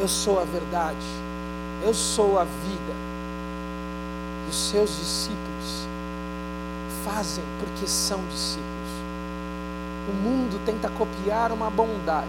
[0.00, 1.06] eu sou a verdade,
[1.82, 2.94] eu sou a vida.
[4.46, 5.88] E os seus discípulos
[7.04, 8.64] fazem porque são discípulos.
[10.08, 12.28] O mundo tenta copiar uma bondade,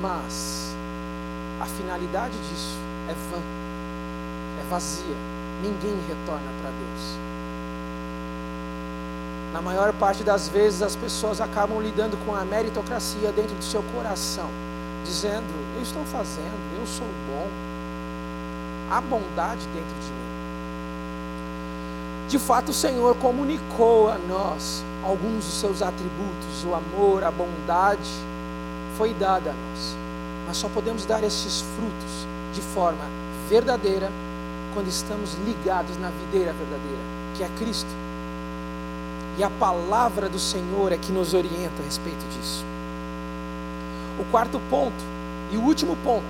[0.00, 0.74] mas
[1.60, 2.76] a finalidade disso
[3.08, 3.42] é vã,
[4.60, 5.16] é vazia.
[5.62, 7.29] Ninguém retorna para Deus.
[9.52, 13.82] Na maior parte das vezes, as pessoas acabam lidando com a meritocracia dentro do seu
[13.94, 14.48] coração,
[15.04, 15.44] dizendo:
[15.76, 17.48] Eu estou fazendo, eu sou bom.
[18.90, 20.30] Há bondade dentro de mim.
[22.28, 28.08] De fato, o Senhor comunicou a nós alguns dos seus atributos, o amor, a bondade,
[28.96, 29.96] foi dada a nós.
[30.46, 33.04] Mas só podemos dar esses frutos de forma
[33.48, 34.10] verdadeira
[34.74, 37.02] quando estamos ligados na videira verdadeira,
[37.36, 38.09] que é Cristo.
[39.40, 42.62] E a palavra do Senhor é que nos orienta a respeito disso.
[44.18, 45.02] O quarto ponto
[45.50, 46.26] e o último ponto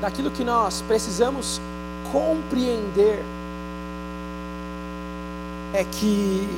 [0.00, 1.60] daquilo que nós precisamos
[2.10, 3.22] compreender
[5.74, 6.48] é que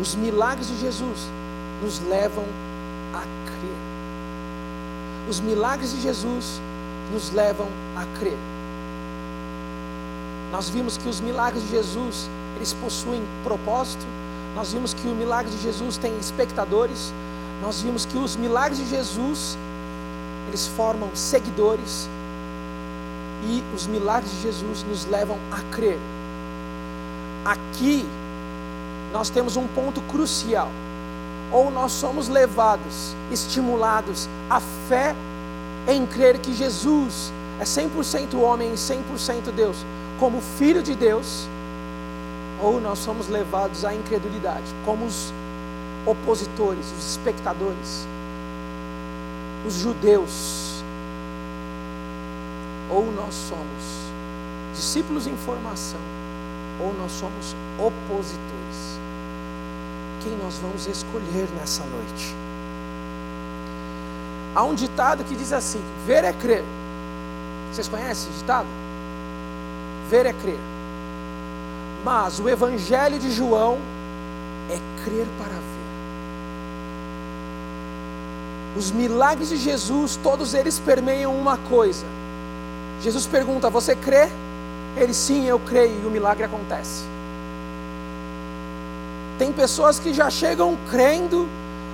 [0.00, 1.28] os milagres de Jesus
[1.82, 2.44] nos levam
[3.12, 3.76] a crer.
[5.28, 6.60] Os milagres de Jesus
[7.12, 8.38] nos levam a crer.
[10.52, 14.06] Nós vimos que os milagres de Jesus, eles possuem propósito.
[14.54, 17.12] Nós vimos que o milagre de Jesus tem espectadores.
[17.62, 19.56] Nós vimos que os milagres de Jesus,
[20.48, 22.08] eles formam seguidores.
[23.44, 25.98] E os milagres de Jesus nos levam a crer.
[27.44, 28.04] Aqui
[29.12, 30.70] nós temos um ponto crucial.
[31.50, 35.14] Ou nós somos levados, estimulados à fé
[35.86, 39.76] em crer que Jesus é 100% homem e 100% Deus,
[40.18, 41.46] como filho de Deus,
[42.62, 45.32] ou nós somos levados à incredulidade, como os
[46.06, 48.06] opositores, os espectadores,
[49.66, 50.82] os judeus,
[52.88, 54.02] ou nós somos
[54.74, 56.00] discípulos em formação,
[56.80, 59.00] ou nós somos opositores.
[60.22, 62.34] Quem nós vamos escolher nessa noite?
[64.54, 66.62] Há um ditado que diz assim: ver é crer.
[67.72, 68.68] Vocês conhecem esse ditado?
[70.08, 70.71] Ver é crer.
[72.04, 73.78] Mas o Evangelho de João
[74.70, 75.62] é crer para ver.
[78.76, 82.04] Os milagres de Jesus, todos eles permeiam uma coisa.
[83.00, 84.28] Jesus pergunta: Você crê?
[84.96, 87.04] Ele sim, eu creio, e o milagre acontece.
[89.38, 91.48] Tem pessoas que já chegam crendo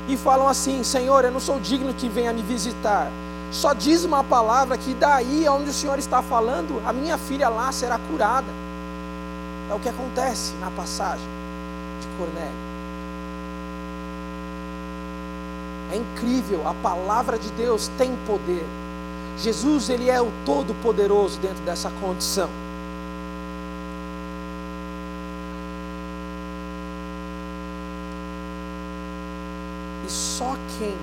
[0.09, 3.11] e falam assim: Senhor, eu não sou digno que venha me visitar.
[3.51, 7.73] Só diz uma palavra que daí onde o Senhor está falando, a minha filha lá
[7.73, 8.68] será curada.
[9.71, 11.27] É o que acontece na passagem
[12.01, 12.69] de Cornélio.
[15.93, 18.65] É incrível, a palavra de Deus tem poder.
[19.39, 22.49] Jesus, ele é o todo poderoso dentro dessa condição.
[30.07, 30.95] E só quem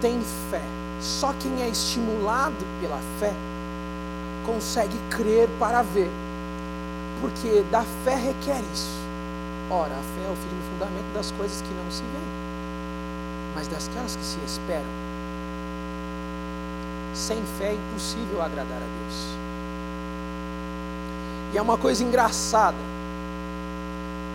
[0.00, 0.20] tem
[0.50, 0.62] fé,
[1.00, 3.32] só quem é estimulado pela fé,
[4.46, 6.10] consegue crer para ver.
[7.22, 9.00] Porque da fé requer isso.
[9.70, 13.88] Ora, a fé é o firme fundamento das coisas que não se veem, mas das
[13.88, 14.84] que se esperam.
[17.14, 19.26] Sem fé é impossível agradar a Deus.
[21.54, 22.76] E é uma coisa engraçada.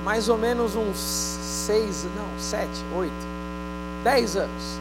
[0.06, 3.28] Mais ou menos uns seis, não, sete, oito,
[4.04, 4.80] Dez anos.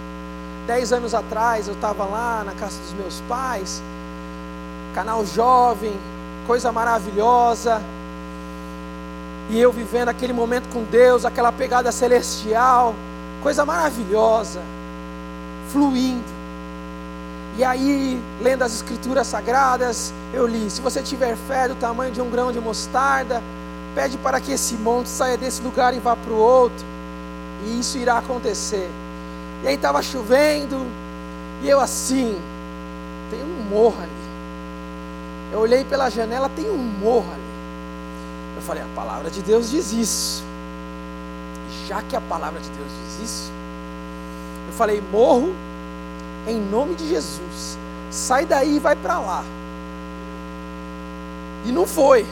[0.69, 3.83] Dez anos atrás eu estava lá na casa dos meus pais,
[4.95, 5.99] canal jovem,
[6.47, 7.83] coisa maravilhosa.
[9.49, 12.95] E eu vivendo aquele momento com Deus, aquela pegada celestial,
[13.43, 14.61] coisa maravilhosa,
[15.73, 16.37] fluindo.
[17.57, 22.21] E aí, lendo as escrituras sagradas, eu li: se você tiver fé do tamanho de
[22.21, 23.41] um grão de mostarda,
[23.95, 26.85] pede para que esse monte saia desse lugar e vá para o outro,
[27.65, 28.91] e isso irá acontecer.
[29.63, 30.85] E aí estava chovendo,
[31.63, 32.37] e eu assim,
[33.31, 34.11] tem um morro ali.
[35.53, 37.46] Eu olhei pela janela, tem um morro ali.
[38.57, 40.45] Eu falei, a palavra de Deus diz isso.
[41.87, 43.53] Já que a palavra de Deus diz isso,
[44.67, 45.55] eu falei, morro
[46.49, 47.79] em nome de Jesus.
[48.11, 49.45] Sai daí e vai para lá.
[51.65, 52.27] E não foi.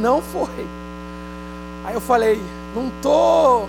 [0.00, 0.66] Não foi.
[1.84, 2.40] Aí eu falei,
[2.74, 3.68] não estou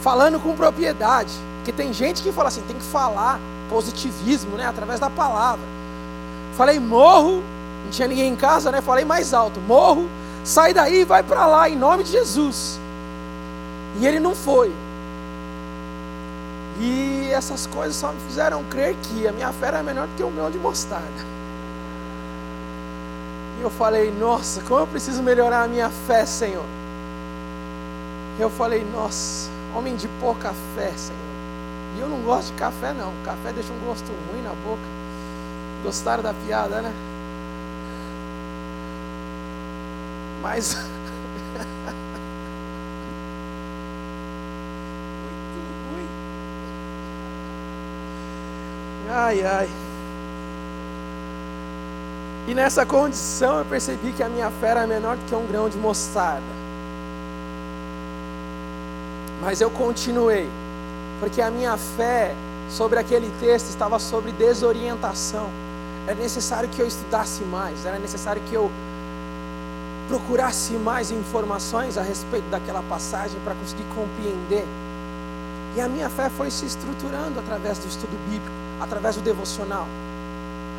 [0.00, 1.32] falando com propriedade.
[1.58, 4.66] Porque tem gente que fala assim, tem que falar positivismo, né?
[4.66, 5.64] Através da palavra.
[6.56, 7.42] Falei, morro,
[7.84, 8.80] não tinha ninguém em casa, né?
[8.80, 10.08] Falei mais alto, morro,
[10.44, 12.78] sai daí e vai para lá, em nome de Jesus.
[14.00, 14.72] E ele não foi.
[16.80, 20.22] E essas coisas só me fizeram crer que a minha fé era menor do que
[20.22, 21.38] o meu de mostarda.
[23.58, 26.64] E eu falei, nossa, como eu preciso melhorar a minha fé, Senhor.
[28.38, 31.18] Eu falei, nossa, homem de pouca fé, Senhor.
[31.96, 33.12] E eu não gosto de café, não.
[33.24, 34.82] Café deixa um gosto ruim na boca.
[35.82, 36.92] Gostaram da piada, né?
[40.40, 40.74] Mas.
[45.22, 45.58] Muito
[45.90, 46.08] ruim.
[49.10, 49.68] Ai, ai.
[52.46, 55.68] E nessa condição eu percebi que a minha fé era menor do que um grão
[55.68, 56.58] de mostarda.
[59.42, 60.48] Mas eu continuei,
[61.20, 62.34] porque a minha fé
[62.70, 65.50] sobre aquele texto estava sobre desorientação.
[66.06, 68.70] Era necessário que eu estudasse mais, era necessário que eu
[70.08, 74.66] procurasse mais informações a respeito daquela passagem para conseguir compreender.
[75.76, 78.50] E a minha fé foi se estruturando através do estudo bíblico,
[78.80, 79.86] através do devocional,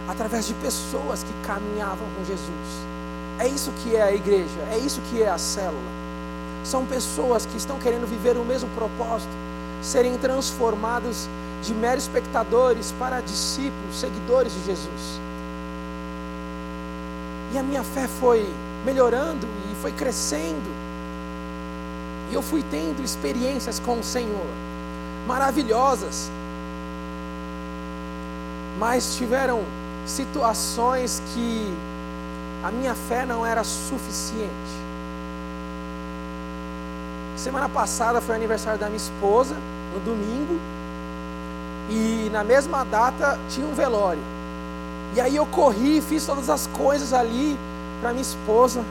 [0.10, 2.90] através de pessoas que caminhavam com Jesus.
[3.38, 5.80] É isso que é a igreja, é isso que é a célula.
[6.64, 9.32] São pessoas que estão querendo viver o mesmo propósito,
[9.82, 11.30] serem transformados
[11.62, 15.22] de meros espectadores para discípulos, seguidores de Jesus.
[17.54, 18.46] E a minha fé foi
[18.86, 20.70] melhorando e foi crescendo.
[22.32, 24.46] E eu fui tendo experiências com o Senhor,
[25.28, 26.30] maravilhosas.
[28.78, 29.62] Mas tiveram
[30.06, 31.74] situações que
[32.64, 34.80] a minha fé não era suficiente.
[37.36, 39.56] Semana passada foi o aniversário da minha esposa,
[39.94, 40.60] no domingo,
[41.90, 44.22] e na mesma data tinha um velório.
[45.16, 47.58] E aí eu corri, fiz todas as coisas ali
[48.00, 48.84] para minha esposa.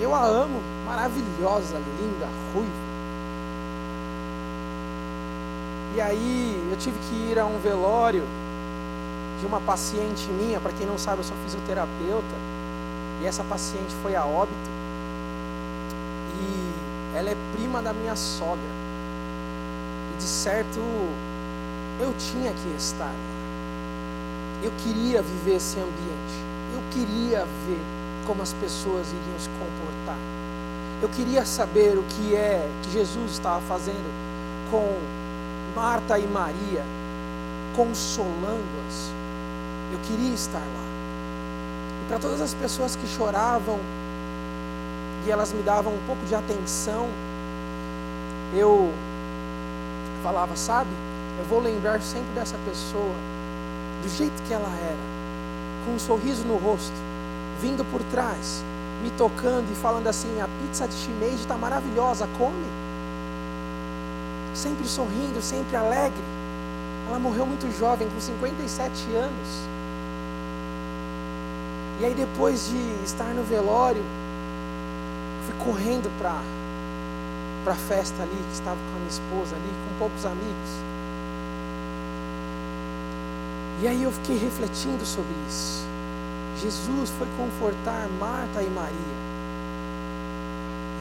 [0.00, 2.84] Eu a amo, maravilhosa, linda, ruiva.
[5.94, 8.24] E aí eu tive que ir a um velório
[9.40, 12.34] de uma paciente minha, para quem não sabe, eu sou fisioterapeuta,
[13.22, 14.70] e essa paciente foi a óbito.
[16.40, 18.58] E ela é prima da minha sogra.
[20.12, 20.80] E de certo
[22.00, 23.14] eu tinha que estar.
[24.62, 26.42] Eu queria viver esse ambiente.
[26.74, 30.18] Eu queria ver como as pessoas iriam se comportar.
[31.02, 34.10] Eu queria saber o que é que Jesus estava fazendo
[34.70, 34.86] com
[35.74, 36.84] Marta e Maria,
[37.76, 39.10] consolando-as.
[39.92, 40.84] Eu queria estar lá.
[42.02, 43.78] E para todas as pessoas que choravam
[45.26, 47.08] e elas me davam um pouco de atenção,
[48.54, 48.92] eu
[50.22, 50.90] falava, sabe?
[51.38, 53.14] Eu vou lembrar sempre dessa pessoa,
[54.02, 56.94] do jeito que ela era, com um sorriso no rosto,
[57.60, 58.62] vindo por trás,
[59.02, 62.84] me tocando e falando assim: a pizza de shimeji está maravilhosa, come.
[64.54, 66.22] Sempre sorrindo, sempre alegre.
[67.08, 69.48] Ela morreu muito jovem, com 57 anos.
[72.00, 74.02] E aí, depois de estar no velório,
[75.46, 76.40] fui correndo para
[77.72, 80.70] a festa ali, que estava com a minha esposa ali, com poucos amigos.
[83.82, 85.93] E aí eu fiquei refletindo sobre isso.
[86.60, 89.34] Jesus foi confortar Marta e Maria.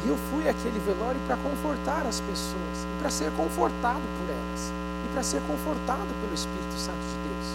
[0.03, 4.71] E eu fui àquele velório para confortar as pessoas, e para ser confortado por elas,
[5.05, 7.47] e para ser confortado pelo Espírito Santo de Deus,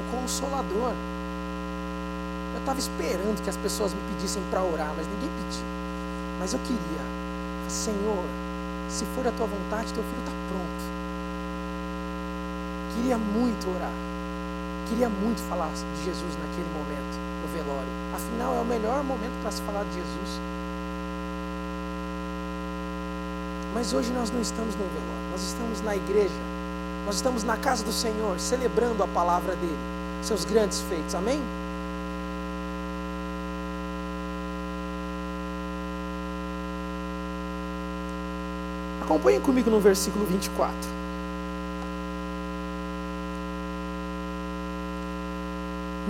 [0.00, 0.94] o Consolador.
[2.54, 5.64] Eu estava esperando que as pessoas me pedissem para orar, mas ninguém pediu.
[6.40, 7.04] Mas eu queria,
[7.68, 8.24] Senhor,
[8.88, 10.82] se for a tua vontade, teu filho está pronto.
[12.96, 14.09] Queria muito orar.
[14.90, 17.88] Queria muito falar de Jesus naquele momento, no velório.
[18.12, 20.40] Afinal, é o melhor momento para se falar de Jesus.
[23.72, 26.34] Mas hoje nós não estamos no velório, nós estamos na igreja,
[27.06, 29.78] nós estamos na casa do Senhor, celebrando a palavra dele,
[30.22, 31.14] seus grandes feitos.
[31.14, 31.40] Amém?
[39.02, 40.99] Acompanhe comigo no versículo 24.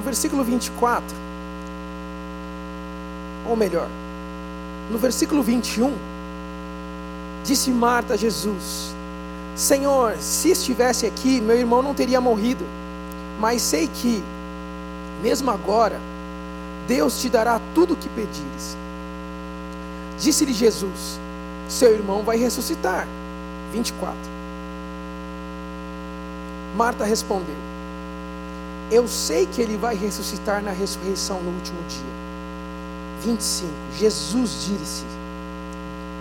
[0.01, 1.05] No versículo 24,
[3.47, 3.87] ou melhor,
[4.91, 5.93] no versículo 21,
[7.45, 8.95] disse Marta a Jesus:
[9.55, 12.65] Senhor, se estivesse aqui, meu irmão não teria morrido,
[13.39, 14.23] mas sei que,
[15.23, 16.01] mesmo agora,
[16.89, 18.79] Deus te dará tudo o que pedires.
[20.19, 21.21] Disse-lhe Jesus:
[21.69, 23.07] Seu irmão vai ressuscitar.
[23.71, 24.17] 24.
[26.75, 27.55] Marta respondeu:
[28.91, 32.21] eu sei que ele vai ressuscitar na ressurreição no último dia.
[33.23, 33.71] 25.
[33.97, 35.05] Jesus disse: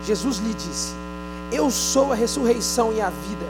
[0.05, 0.93] Jesus lhe disse:
[1.51, 3.45] Eu sou a ressurreição e a vida.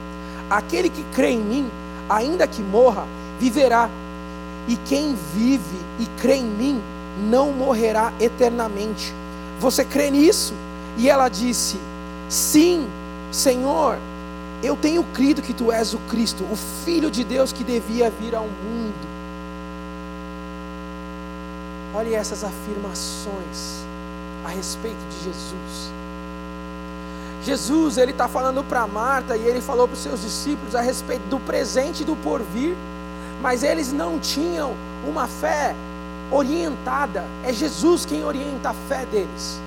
[0.50, 1.70] Aquele que crê em mim,
[2.10, 3.06] ainda que morra,
[3.40, 3.90] viverá.
[4.68, 6.82] E quem vive e crê em mim,
[7.30, 9.14] não morrerá eternamente.
[9.60, 10.54] Você crê nisso?
[10.98, 11.78] E ela disse:
[12.30, 12.88] Sim,
[13.32, 13.98] Senhor,
[14.62, 18.36] eu tenho crido que tu és o Cristo, o Filho de Deus que devia vir
[18.36, 19.08] ao mundo.
[21.96, 23.84] Olhe essas afirmações
[24.46, 25.92] a respeito de Jesus.
[27.44, 31.24] Jesus, ele está falando para Marta e ele falou para os seus discípulos a respeito
[31.30, 32.76] do presente e do porvir,
[33.42, 34.74] mas eles não tinham
[35.08, 35.74] uma fé
[36.30, 37.24] orientada.
[37.44, 39.60] É Jesus quem orienta a fé deles.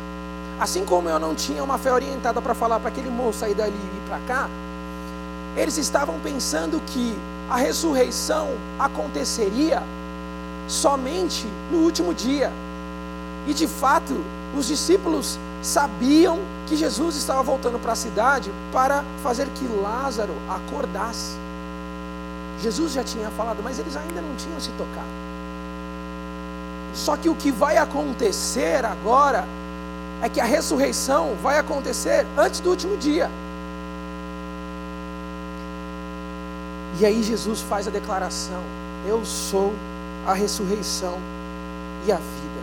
[0.60, 3.72] Assim como eu não tinha uma fé orientada para falar para aquele moço sair dali
[3.72, 4.50] e ir para cá,
[5.56, 7.14] eles estavam pensando que
[7.48, 9.82] a ressurreição aconteceria
[10.68, 12.50] somente no último dia.
[13.46, 14.14] E de fato,
[14.56, 21.36] os discípulos sabiam que Jesus estava voltando para a cidade para fazer que Lázaro acordasse.
[22.60, 25.22] Jesus já tinha falado, mas eles ainda não tinham se tocado.
[26.94, 29.44] Só que o que vai acontecer agora
[30.22, 33.28] é que a ressurreição vai acontecer antes do último dia.
[37.00, 38.62] E aí Jesus faz a declaração:
[39.06, 39.72] Eu sou
[40.26, 41.18] a ressurreição
[42.06, 42.62] e a vida.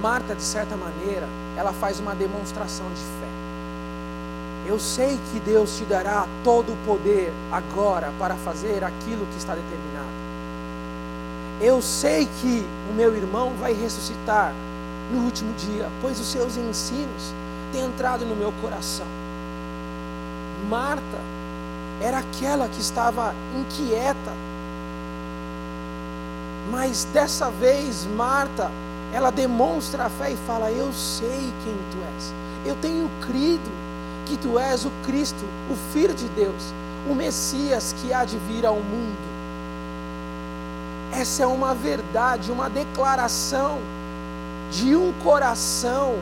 [0.00, 3.36] Marta, de certa maneira, ela faz uma demonstração de fé.
[4.66, 9.54] Eu sei que Deus te dará todo o poder agora para fazer aquilo que está
[9.54, 10.26] determinado.
[11.60, 14.52] Eu sei que o meu irmão vai ressuscitar
[15.12, 17.32] no último dia, pois os seus ensinos
[17.72, 19.25] têm entrado no meu coração.
[20.68, 21.20] Marta
[22.00, 24.32] era aquela que estava inquieta,
[26.70, 28.70] mas dessa vez Marta,
[29.12, 32.34] ela demonstra a fé e fala: Eu sei quem tu és,
[32.66, 33.70] eu tenho crido
[34.26, 36.74] que tu és o Cristo, o Filho de Deus,
[37.08, 39.36] o Messias que há de vir ao mundo.
[41.12, 43.78] Essa é uma verdade, uma declaração
[44.70, 46.14] de um coração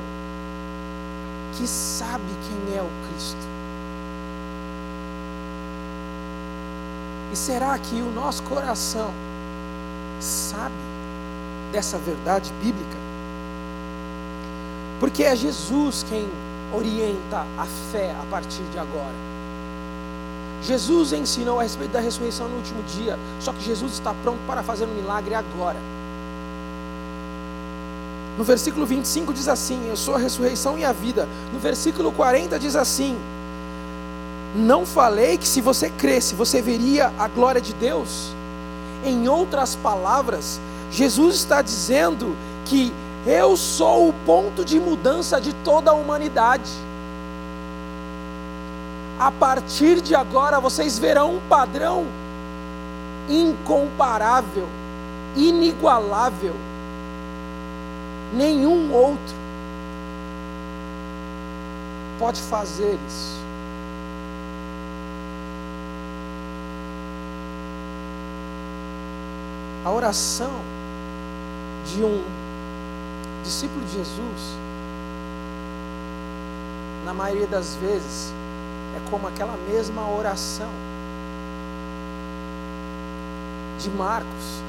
[1.57, 3.54] que sabe quem é o Cristo.
[7.35, 9.11] E será que o nosso coração
[10.20, 10.72] sabe
[11.72, 12.97] dessa verdade bíblica?
[15.01, 16.28] Porque é Jesus quem
[16.72, 19.16] orienta a fé a partir de agora.
[20.62, 24.62] Jesus ensinou a respeito da ressurreição no último dia, só que Jesus está pronto para
[24.62, 25.80] fazer um milagre agora.
[28.39, 31.28] No versículo 25 diz assim: Eu sou a ressurreição e a vida.
[31.53, 33.18] No versículo 40 diz assim:
[34.55, 38.33] Não falei que se você cresce, você veria a glória de Deus?
[39.05, 40.61] Em outras palavras,
[40.93, 42.93] Jesus está dizendo que
[43.27, 46.71] eu sou o ponto de mudança de toda a humanidade.
[49.19, 52.07] A partir de agora vocês verão um padrão
[53.29, 54.69] incomparável,
[55.37, 56.55] inigualável.
[58.33, 59.35] Nenhum outro
[62.19, 63.44] pode fazer isso.
[69.85, 70.51] A oração
[71.87, 72.24] de um
[73.43, 74.57] discípulo de Jesus,
[77.05, 78.32] na maioria das vezes,
[78.97, 80.70] é como aquela mesma oração
[83.78, 84.62] de Marcos,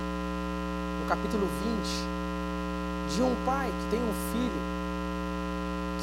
[1.01, 1.47] no capítulo
[3.07, 4.61] 20, de um pai que tem um filho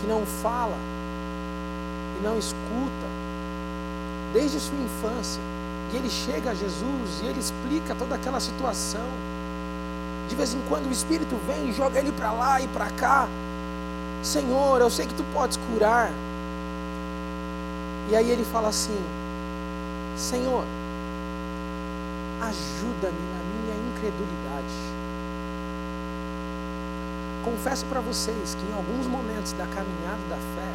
[0.00, 0.78] que não fala
[2.18, 3.06] e não escuta
[4.32, 5.42] desde sua infância,
[5.92, 9.06] e ele chega a Jesus e ele explica toda aquela situação
[10.28, 13.28] de vez em quando o Espírito vem e joga ele para lá e para cá.
[14.22, 16.10] Senhor, eu sei que tu podes curar.
[18.10, 18.98] E aí ele fala assim:
[20.16, 20.64] Senhor,
[22.40, 24.92] ajuda-me na minha incredulidade.
[27.44, 30.72] Confesso para vocês que em alguns momentos da caminhada da fé,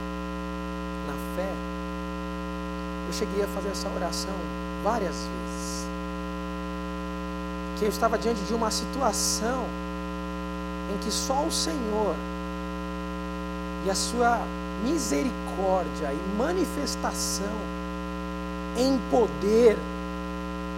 [1.07, 1.51] na fé,
[3.07, 5.88] eu cheguei a fazer essa oração várias vezes
[7.78, 9.63] que eu estava diante de uma situação
[10.93, 12.15] em que só o Senhor
[13.86, 14.39] e a sua
[14.84, 17.45] misericórdia e manifestação
[18.78, 19.78] em poder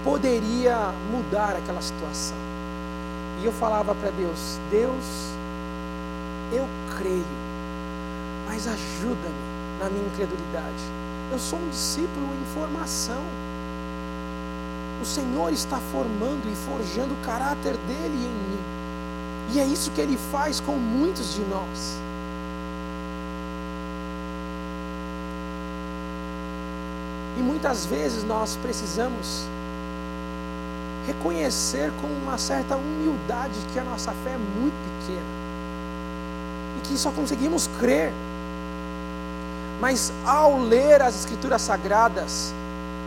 [0.04, 2.38] poderia mudar aquela situação.
[3.42, 5.34] E eu falava para Deus: Deus,
[6.52, 6.66] eu
[6.98, 7.26] creio,
[8.48, 10.84] mas ajuda-me na minha incredulidade.
[11.32, 13.22] Eu sou um discípulo em formação.
[15.02, 18.60] O Senhor está formando e forjando o caráter dele em mim.
[19.54, 21.98] E é isso que ele faz com muitos de nós.
[27.38, 29.46] E muitas vezes nós precisamos
[31.08, 35.40] reconhecer com uma certa humildade que a nossa fé é muito pequena
[36.78, 38.12] e que só conseguimos crer.
[39.80, 42.54] Mas ao ler as Escrituras Sagradas,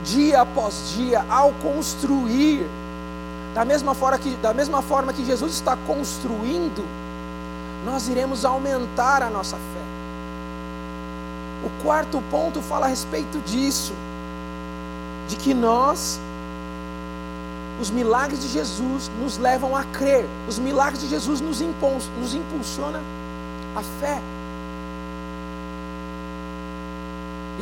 [0.05, 2.67] dia após dia, ao construir,
[3.55, 6.85] da mesma forma que, da mesma forma que Jesus está construindo,
[7.85, 9.83] nós iremos aumentar a nossa fé.
[11.65, 13.93] O quarto ponto fala a respeito disso,
[15.29, 16.21] de que nós,
[17.81, 22.35] os milagres de Jesus nos levam a crer, os milagres de Jesus nos, impulsionam nos
[22.35, 23.01] impulsiona
[23.77, 24.21] a fé.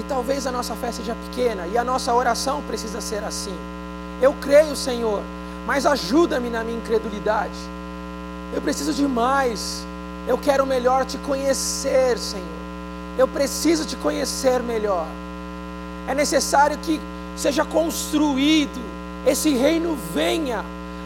[0.00, 3.54] E talvez a nossa fé seja pequena e a nossa oração precisa ser assim.
[4.22, 5.22] Eu creio, Senhor,
[5.66, 7.58] mas ajuda-me na minha incredulidade.
[8.54, 9.84] Eu preciso de mais.
[10.26, 12.46] Eu quero melhor te conhecer, Senhor.
[13.18, 15.06] Eu preciso te conhecer melhor.
[16.08, 16.98] É necessário que
[17.36, 18.80] seja construído,
[19.26, 20.64] esse reino venha,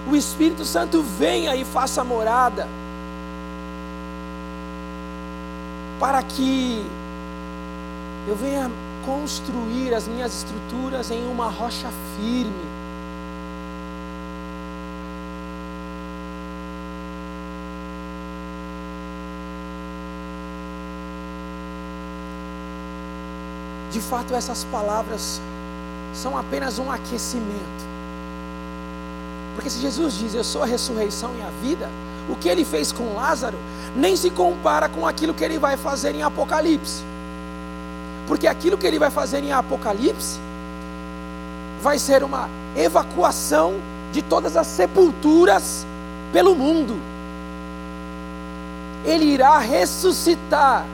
[0.08, 2.68] o Espírito Santo venha e faça morada,
[5.98, 6.86] para que
[8.28, 8.70] eu venha
[9.04, 12.84] construir as minhas estruturas em uma rocha firme.
[23.90, 25.40] De fato, essas palavras
[26.12, 27.84] são apenas um aquecimento.
[29.54, 31.88] Porque se Jesus diz, Eu sou a ressurreição e a vida,
[32.28, 33.58] o que ele fez com Lázaro
[33.94, 37.13] nem se compara com aquilo que ele vai fazer em Apocalipse.
[38.26, 40.38] Porque aquilo que ele vai fazer em Apocalipse
[41.82, 43.74] vai ser uma evacuação
[44.12, 45.86] de todas as sepulturas
[46.32, 46.96] pelo mundo.
[49.04, 50.86] Ele irá ressuscitar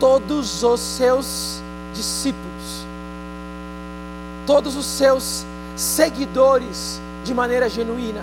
[0.00, 1.62] todos os seus
[1.94, 2.84] discípulos,
[4.46, 5.44] todos os seus
[5.76, 8.22] seguidores de maneira genuína,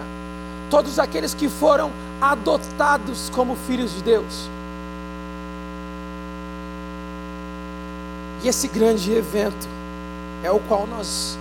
[0.70, 4.50] todos aqueles que foram adotados como filhos de Deus.
[8.44, 9.70] E esse grande evento
[10.44, 11.38] é o qual nós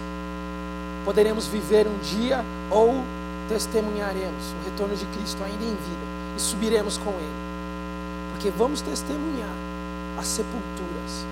[1.04, 3.02] poderemos viver um dia ou
[3.48, 9.50] testemunharemos o retorno de Cristo ainda em vida e subiremos com Ele, porque vamos testemunhar
[10.16, 11.26] as sepulturas,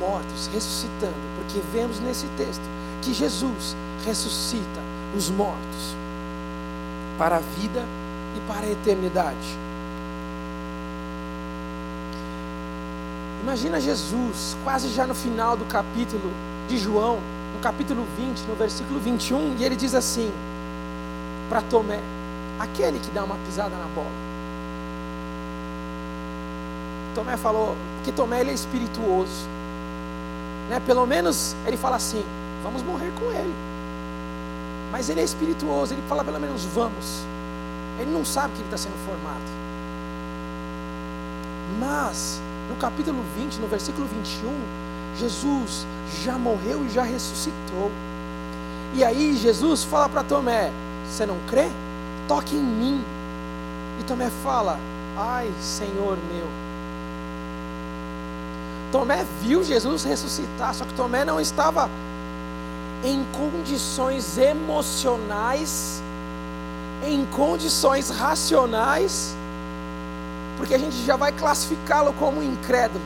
[0.00, 2.62] mortos ressuscitando, porque vemos nesse texto
[3.00, 4.80] que Jesus ressuscita
[5.16, 5.94] os mortos
[7.16, 7.84] para a vida
[8.36, 9.67] e para a eternidade.
[13.42, 16.30] Imagina Jesus, quase já no final do capítulo
[16.68, 17.18] de João,
[17.54, 20.30] no capítulo 20, no versículo 21, e ele diz assim
[21.48, 22.00] para Tomé,
[22.58, 24.28] aquele que dá uma pisada na bola.
[27.14, 29.46] Tomé falou, porque Tomé ele é espirituoso.
[30.68, 30.80] Né?
[30.84, 32.22] Pelo menos ele fala assim:
[32.62, 33.54] vamos morrer com ele.
[34.92, 37.24] Mas ele é espirituoso, ele fala pelo menos vamos.
[37.98, 39.42] Ele não sabe que ele está sendo formado.
[41.80, 44.50] Mas, no capítulo 20, no versículo 21,
[45.18, 45.86] Jesus
[46.24, 47.90] já morreu e já ressuscitou.
[48.94, 50.70] E aí Jesus fala para Tomé:
[51.08, 51.68] Você não crê?
[52.26, 53.04] Toque em mim.
[54.00, 54.78] E Tomé fala:
[55.16, 56.46] Ai, Senhor meu.
[58.90, 61.90] Tomé viu Jesus ressuscitar, só que Tomé não estava
[63.04, 66.02] em condições emocionais,
[67.04, 69.36] em condições racionais,
[70.58, 73.04] porque a gente já vai classificá-lo como incrédulo.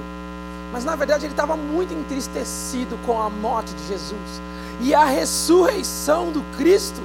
[0.72, 4.40] Mas na verdade ele estava muito entristecido com a morte de Jesus.
[4.80, 7.00] E a ressurreição do Cristo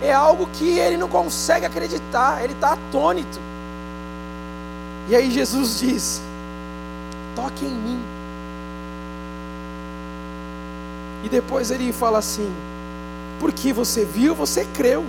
[0.00, 3.40] é algo que ele não consegue acreditar, ele está atônito.
[5.08, 6.22] E aí Jesus diz:
[7.34, 8.00] toque em mim.
[11.24, 12.50] E depois ele fala assim:
[13.40, 15.04] porque você viu, você creu.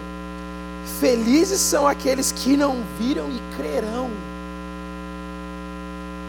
[0.85, 4.09] Felizes são aqueles que não viram e crerão.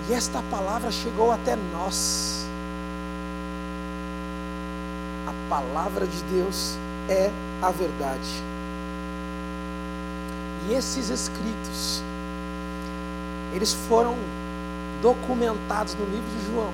[0.08, 2.46] E esta palavra chegou até nós.
[5.26, 6.76] A palavra de Deus
[7.08, 7.30] é
[7.62, 8.42] a verdade.
[10.68, 12.02] E esses escritos,
[13.52, 14.16] eles foram
[15.02, 16.72] documentados no livro de João,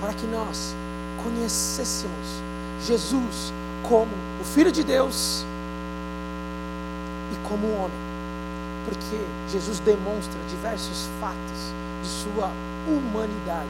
[0.00, 0.74] para que nós
[1.22, 2.42] conhecêssemos
[2.84, 3.52] Jesus
[3.82, 5.46] como o Filho de Deus
[7.32, 7.98] e como homem,
[8.84, 11.72] porque Jesus demonstra diversos fatos
[12.02, 12.50] de sua
[12.88, 13.66] humanidade.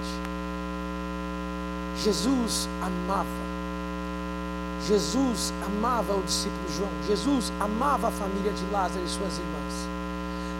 [2.02, 3.46] Jesus amava.
[4.86, 6.90] Jesus amava o discípulo João.
[7.08, 9.88] Jesus amava a família de Lázaro e suas irmãs.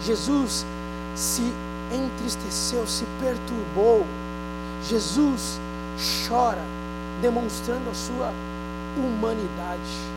[0.03, 0.67] Jesus
[1.15, 1.53] se
[1.93, 4.07] entristeceu, se perturbou.
[4.89, 5.61] Jesus
[6.27, 6.63] chora,
[7.21, 8.33] demonstrando a sua
[8.97, 10.16] humanidade.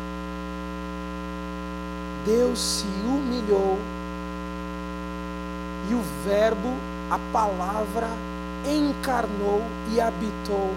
[2.26, 3.78] Deus se humilhou
[5.90, 6.74] e o Verbo,
[7.10, 8.08] a palavra,
[8.66, 10.72] encarnou e habitou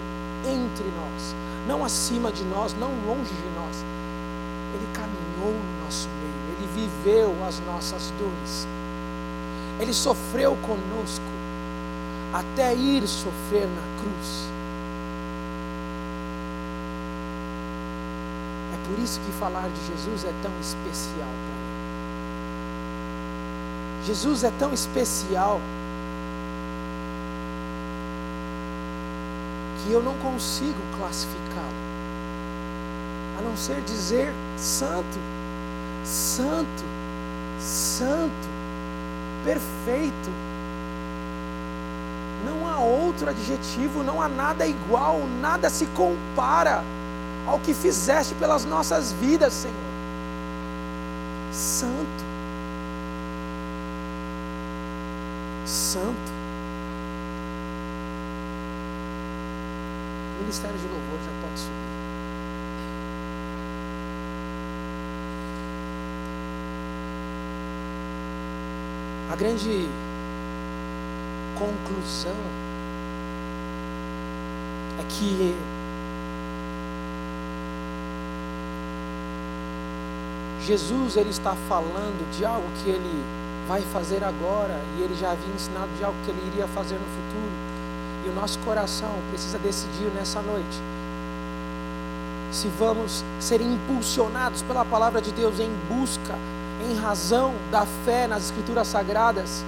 [0.45, 1.35] entre nós,
[1.67, 3.85] não acima de nós, não longe de nós.
[4.73, 8.67] Ele caminhou no nosso meio, ele viveu as nossas dores.
[9.79, 11.25] Ele sofreu conosco
[12.33, 14.52] até ir sofrer na cruz.
[18.73, 21.73] É por isso que falar de Jesus é tão especial para mim.
[24.03, 25.61] Jesus é tão especial
[29.83, 31.67] que eu não consigo classificá-lo,
[33.37, 35.19] a não ser dizer santo,
[36.03, 36.83] santo,
[37.59, 38.49] santo
[39.43, 40.31] perfeito.
[42.45, 46.83] Não há outro adjetivo, não há nada igual, nada se compara
[47.45, 49.75] ao que fizeste pelas nossas vidas, Senhor.
[51.51, 52.23] Santo.
[55.65, 56.33] Santo.
[60.41, 61.93] Ministério de Louvor já pode subir.
[69.31, 69.89] A grande
[71.57, 72.35] conclusão
[74.99, 75.55] é que
[80.65, 83.23] Jesus ele está falando de algo que ele
[83.67, 87.05] vai fazer agora e ele já havia ensinado de algo que ele iria fazer no
[87.05, 87.51] futuro.
[88.25, 90.81] E o nosso coração precisa decidir nessa noite
[92.51, 96.35] se vamos ser impulsionados pela palavra de Deus em busca,
[96.87, 99.65] em razão da fé nas Escrituras Sagradas,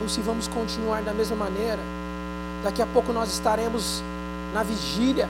[0.00, 1.80] ou se vamos continuar da mesma maneira.
[2.62, 4.02] Daqui a pouco nós estaremos
[4.54, 5.28] na vigília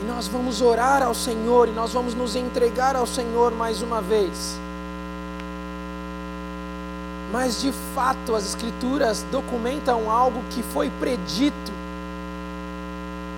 [0.00, 4.00] e nós vamos orar ao Senhor e nós vamos nos entregar ao Senhor mais uma
[4.00, 4.58] vez.
[7.32, 11.72] Mas de fato as Escrituras documentam algo que foi predito,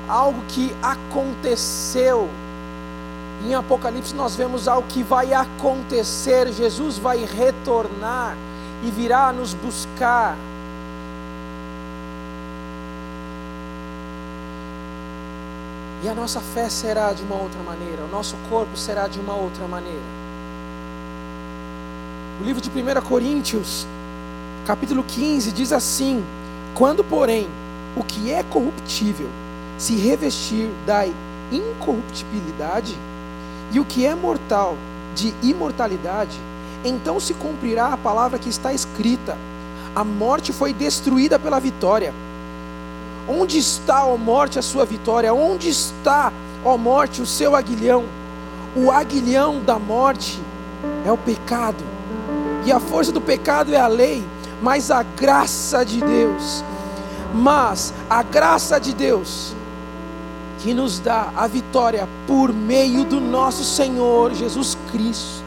[0.08, 2.28] algo que aconteceu.
[3.46, 8.36] Em Apocalipse nós vemos algo que vai acontecer, Jesus vai retornar
[8.84, 10.36] e virá nos buscar.
[16.03, 19.34] E a nossa fé será de uma outra maneira, o nosso corpo será de uma
[19.34, 20.01] outra maneira.
[22.40, 23.86] O livro de 1 Coríntios,
[24.66, 26.24] capítulo 15, diz assim:
[26.74, 27.46] Quando, porém,
[27.94, 29.28] o que é corruptível
[29.76, 31.07] se revestir da
[31.53, 32.96] incorruptibilidade,
[33.70, 34.76] e o que é mortal
[35.14, 36.38] de imortalidade,
[36.82, 39.36] então se cumprirá a palavra que está escrita:
[39.94, 42.14] a morte foi destruída pela vitória.
[43.28, 45.32] Onde está, ó morte, a sua vitória?
[45.32, 46.32] Onde está,
[46.64, 48.04] ó morte, o seu aguilhão?
[48.74, 50.40] O aguilhão da morte
[51.04, 51.84] é o pecado
[52.64, 54.22] e a força do pecado é a lei,
[54.62, 56.62] mas a graça de Deus,
[57.34, 59.54] mas a graça de Deus
[60.58, 65.42] que nos dá a vitória por meio do nosso Senhor Jesus Cristo.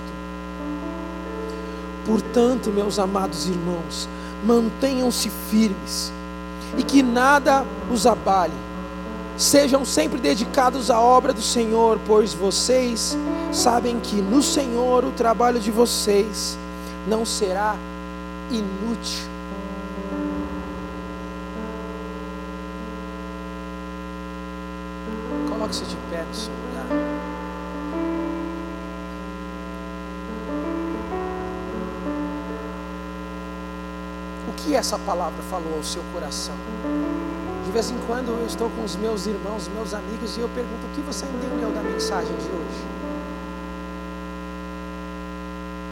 [2.05, 4.09] Portanto, meus amados irmãos,
[4.43, 6.11] mantenham-se firmes
[6.77, 8.53] e que nada os abale.
[9.37, 13.17] Sejam sempre dedicados à obra do Senhor, pois vocês
[13.51, 16.57] sabem que no Senhor o trabalho de vocês
[17.07, 17.75] não será
[18.51, 19.27] inútil.
[25.49, 26.62] Coloque-se de pé no
[34.53, 36.55] O que essa palavra falou ao seu coração?
[37.65, 40.85] De vez em quando eu estou com os meus irmãos, meus amigos, e eu pergunto:
[40.85, 42.85] o que você entendeu da mensagem de hoje?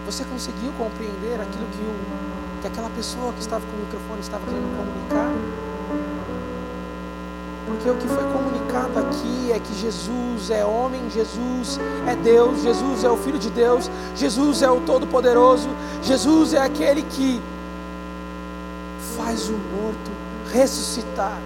[0.06, 4.46] Você conseguiu compreender aquilo que, o, que aquela pessoa que estava com o microfone estava
[4.46, 5.32] querendo comunicar?
[7.66, 13.04] Porque o que foi comunicado aqui é que Jesus é homem, Jesus é Deus, Jesus
[13.04, 15.70] é o Filho de Deus, Jesus é o Todo-Poderoso,
[16.04, 17.42] Jesus é aquele que
[19.18, 20.12] faz o morto
[20.52, 21.38] ressuscitar.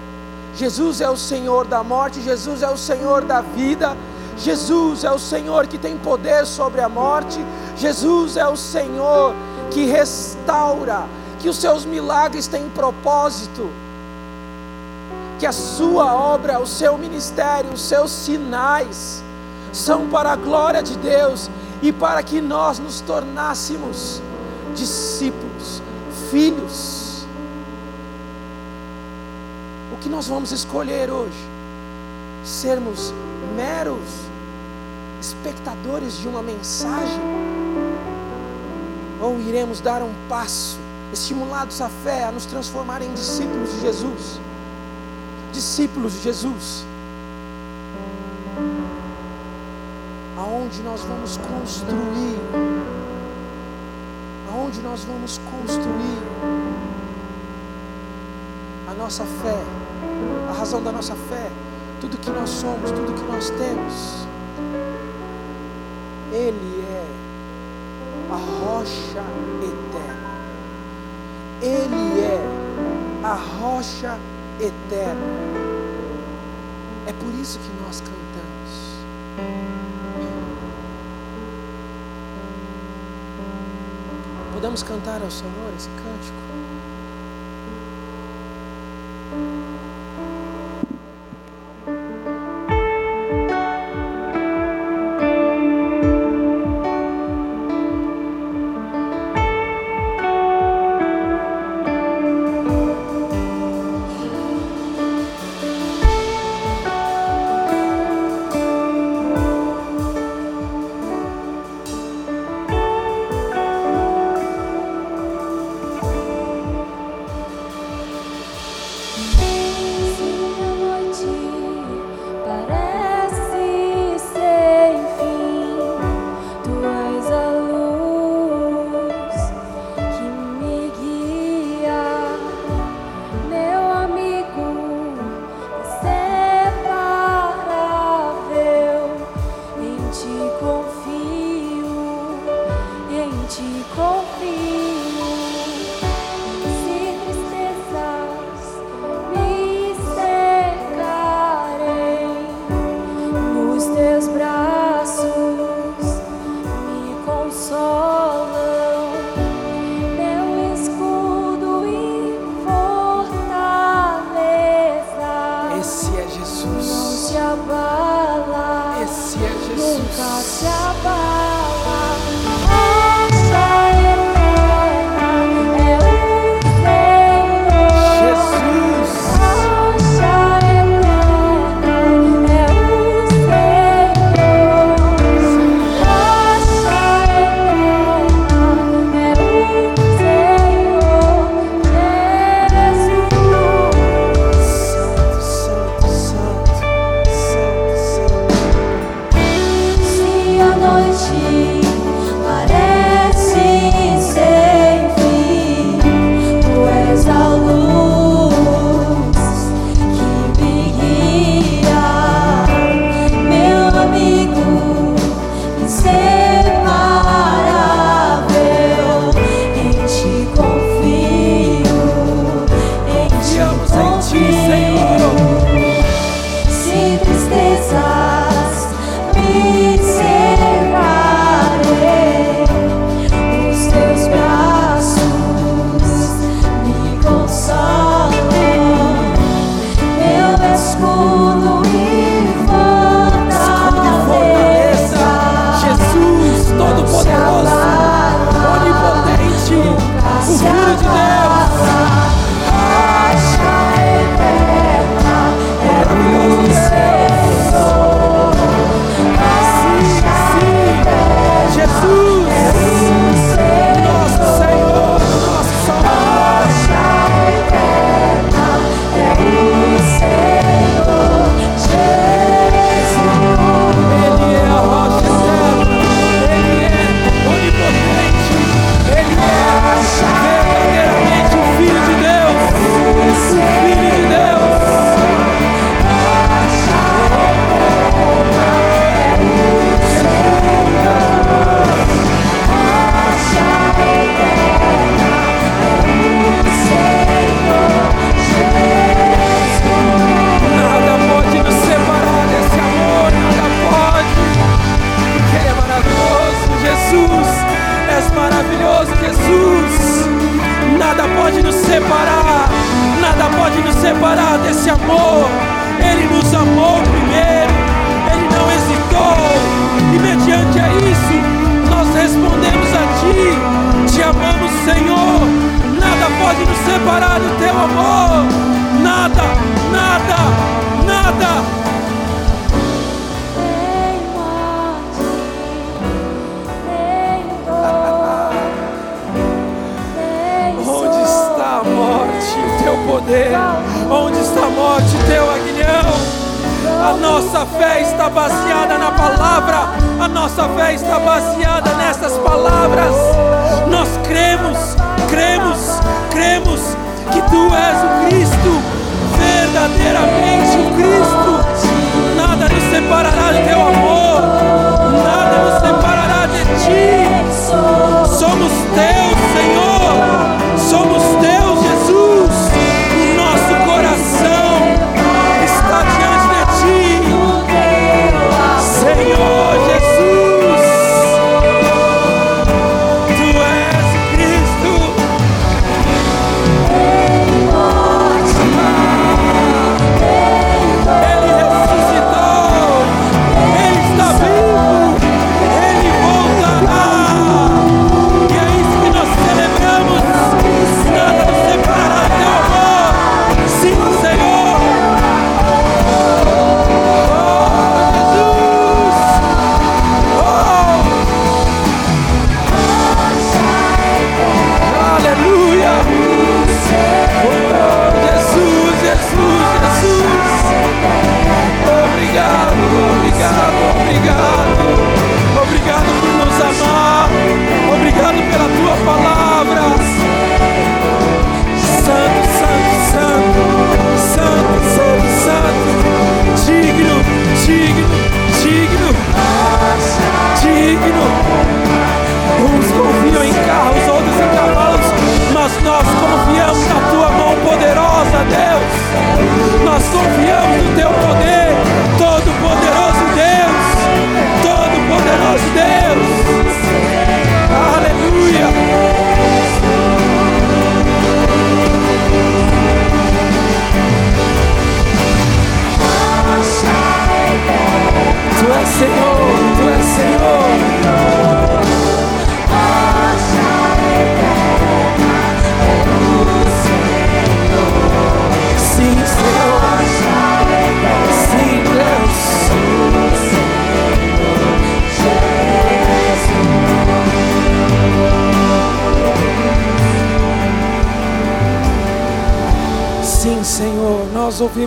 [0.55, 3.95] Jesus é o Senhor da morte, Jesus é o Senhor da vida,
[4.37, 7.39] Jesus é o Senhor que tem poder sobre a morte,
[7.77, 9.33] Jesus é o Senhor
[9.71, 11.03] que restaura,
[11.39, 13.69] que os seus milagres têm propósito,
[15.39, 19.21] que a sua obra, o seu ministério, os seus sinais
[19.73, 21.49] são para a glória de Deus
[21.81, 24.21] e para que nós nos tornássemos
[24.73, 25.81] discípulos,
[26.31, 27.04] filhos.
[29.95, 31.39] O que nós vamos escolher hoje?
[32.43, 33.13] Sermos
[33.55, 34.25] meros
[35.21, 37.21] espectadores de uma mensagem?
[39.21, 40.77] Ou iremos dar um passo,
[41.13, 44.41] estimulados à fé, a nos transformar em discípulos de Jesus?
[45.53, 46.85] Discípulos de Jesus.
[50.37, 52.37] Aonde nós vamos construir?
[54.51, 56.75] Aonde nós vamos construir
[58.87, 59.84] a nossa fé,
[60.49, 61.49] a razão da nossa fé,
[62.01, 64.27] tudo que nós somos, tudo que nós temos?
[66.31, 67.05] Ele é
[68.31, 69.23] a rocha
[69.61, 70.35] eterna.
[71.61, 72.41] Ele é
[73.23, 74.17] a rocha
[74.59, 75.21] eterna.
[77.07, 78.25] É por isso que nós cantamos.
[84.53, 86.45] Podemos cantar ao Senhor esse cântico?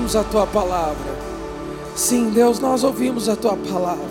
[0.08, 1.18] Ouvimos a tua palavra.
[1.94, 4.06] Sim, Deus, nós ouvimos a tua palavra.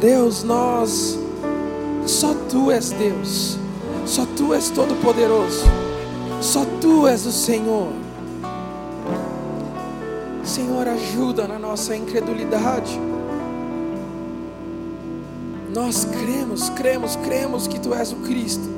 [0.00, 1.18] Deus, nós
[2.06, 3.58] só tu és Deus.
[4.06, 5.64] Só tu és todo poderoso.
[6.40, 7.92] Só tu és o Senhor.
[10.42, 12.98] Senhor, ajuda na nossa incredulidade.
[15.72, 18.68] Nós cremos, cremos, cremos que tu és o Cristo.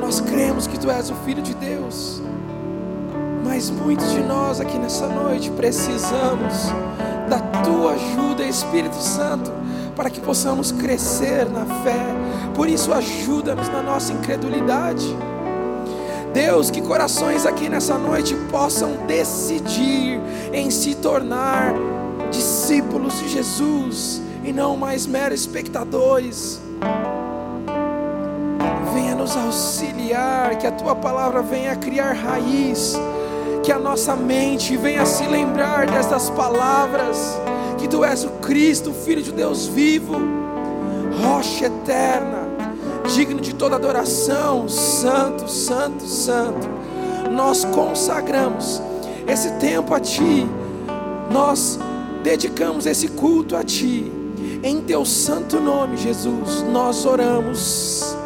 [0.00, 2.20] Nós cremos que tu és o Filho de Deus.
[3.46, 6.52] Mas muitos de nós aqui nessa noite precisamos
[7.28, 9.52] da tua ajuda, Espírito Santo,
[9.94, 12.04] para que possamos crescer na fé.
[12.54, 15.06] Por isso, ajuda-nos na nossa incredulidade.
[16.34, 20.20] Deus, que corações aqui nessa noite possam decidir
[20.52, 21.72] em se tornar
[22.30, 26.60] discípulos de Jesus e não mais meros espectadores.
[28.92, 32.98] Venha nos auxiliar, que a tua palavra venha criar raiz,
[33.66, 37.36] que a nossa mente venha se lembrar destas palavras,
[37.76, 40.14] que tu és o Cristo, Filho de Deus vivo,
[41.20, 42.46] rocha eterna
[43.12, 46.68] digno de toda adoração, santo, santo, santo.
[47.32, 48.80] Nós consagramos
[49.26, 50.46] esse tempo a Ti,
[51.32, 51.76] nós
[52.22, 54.12] dedicamos esse culto a Ti,
[54.62, 58.16] em Teu santo nome, Jesus, nós oramos.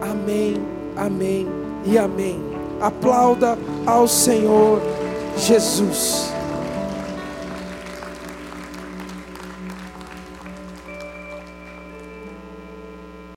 [0.00, 0.56] Amém,
[0.96, 1.46] amém
[1.86, 2.47] e amém.
[2.80, 4.80] Aplauda ao Senhor
[5.36, 6.27] Jesus.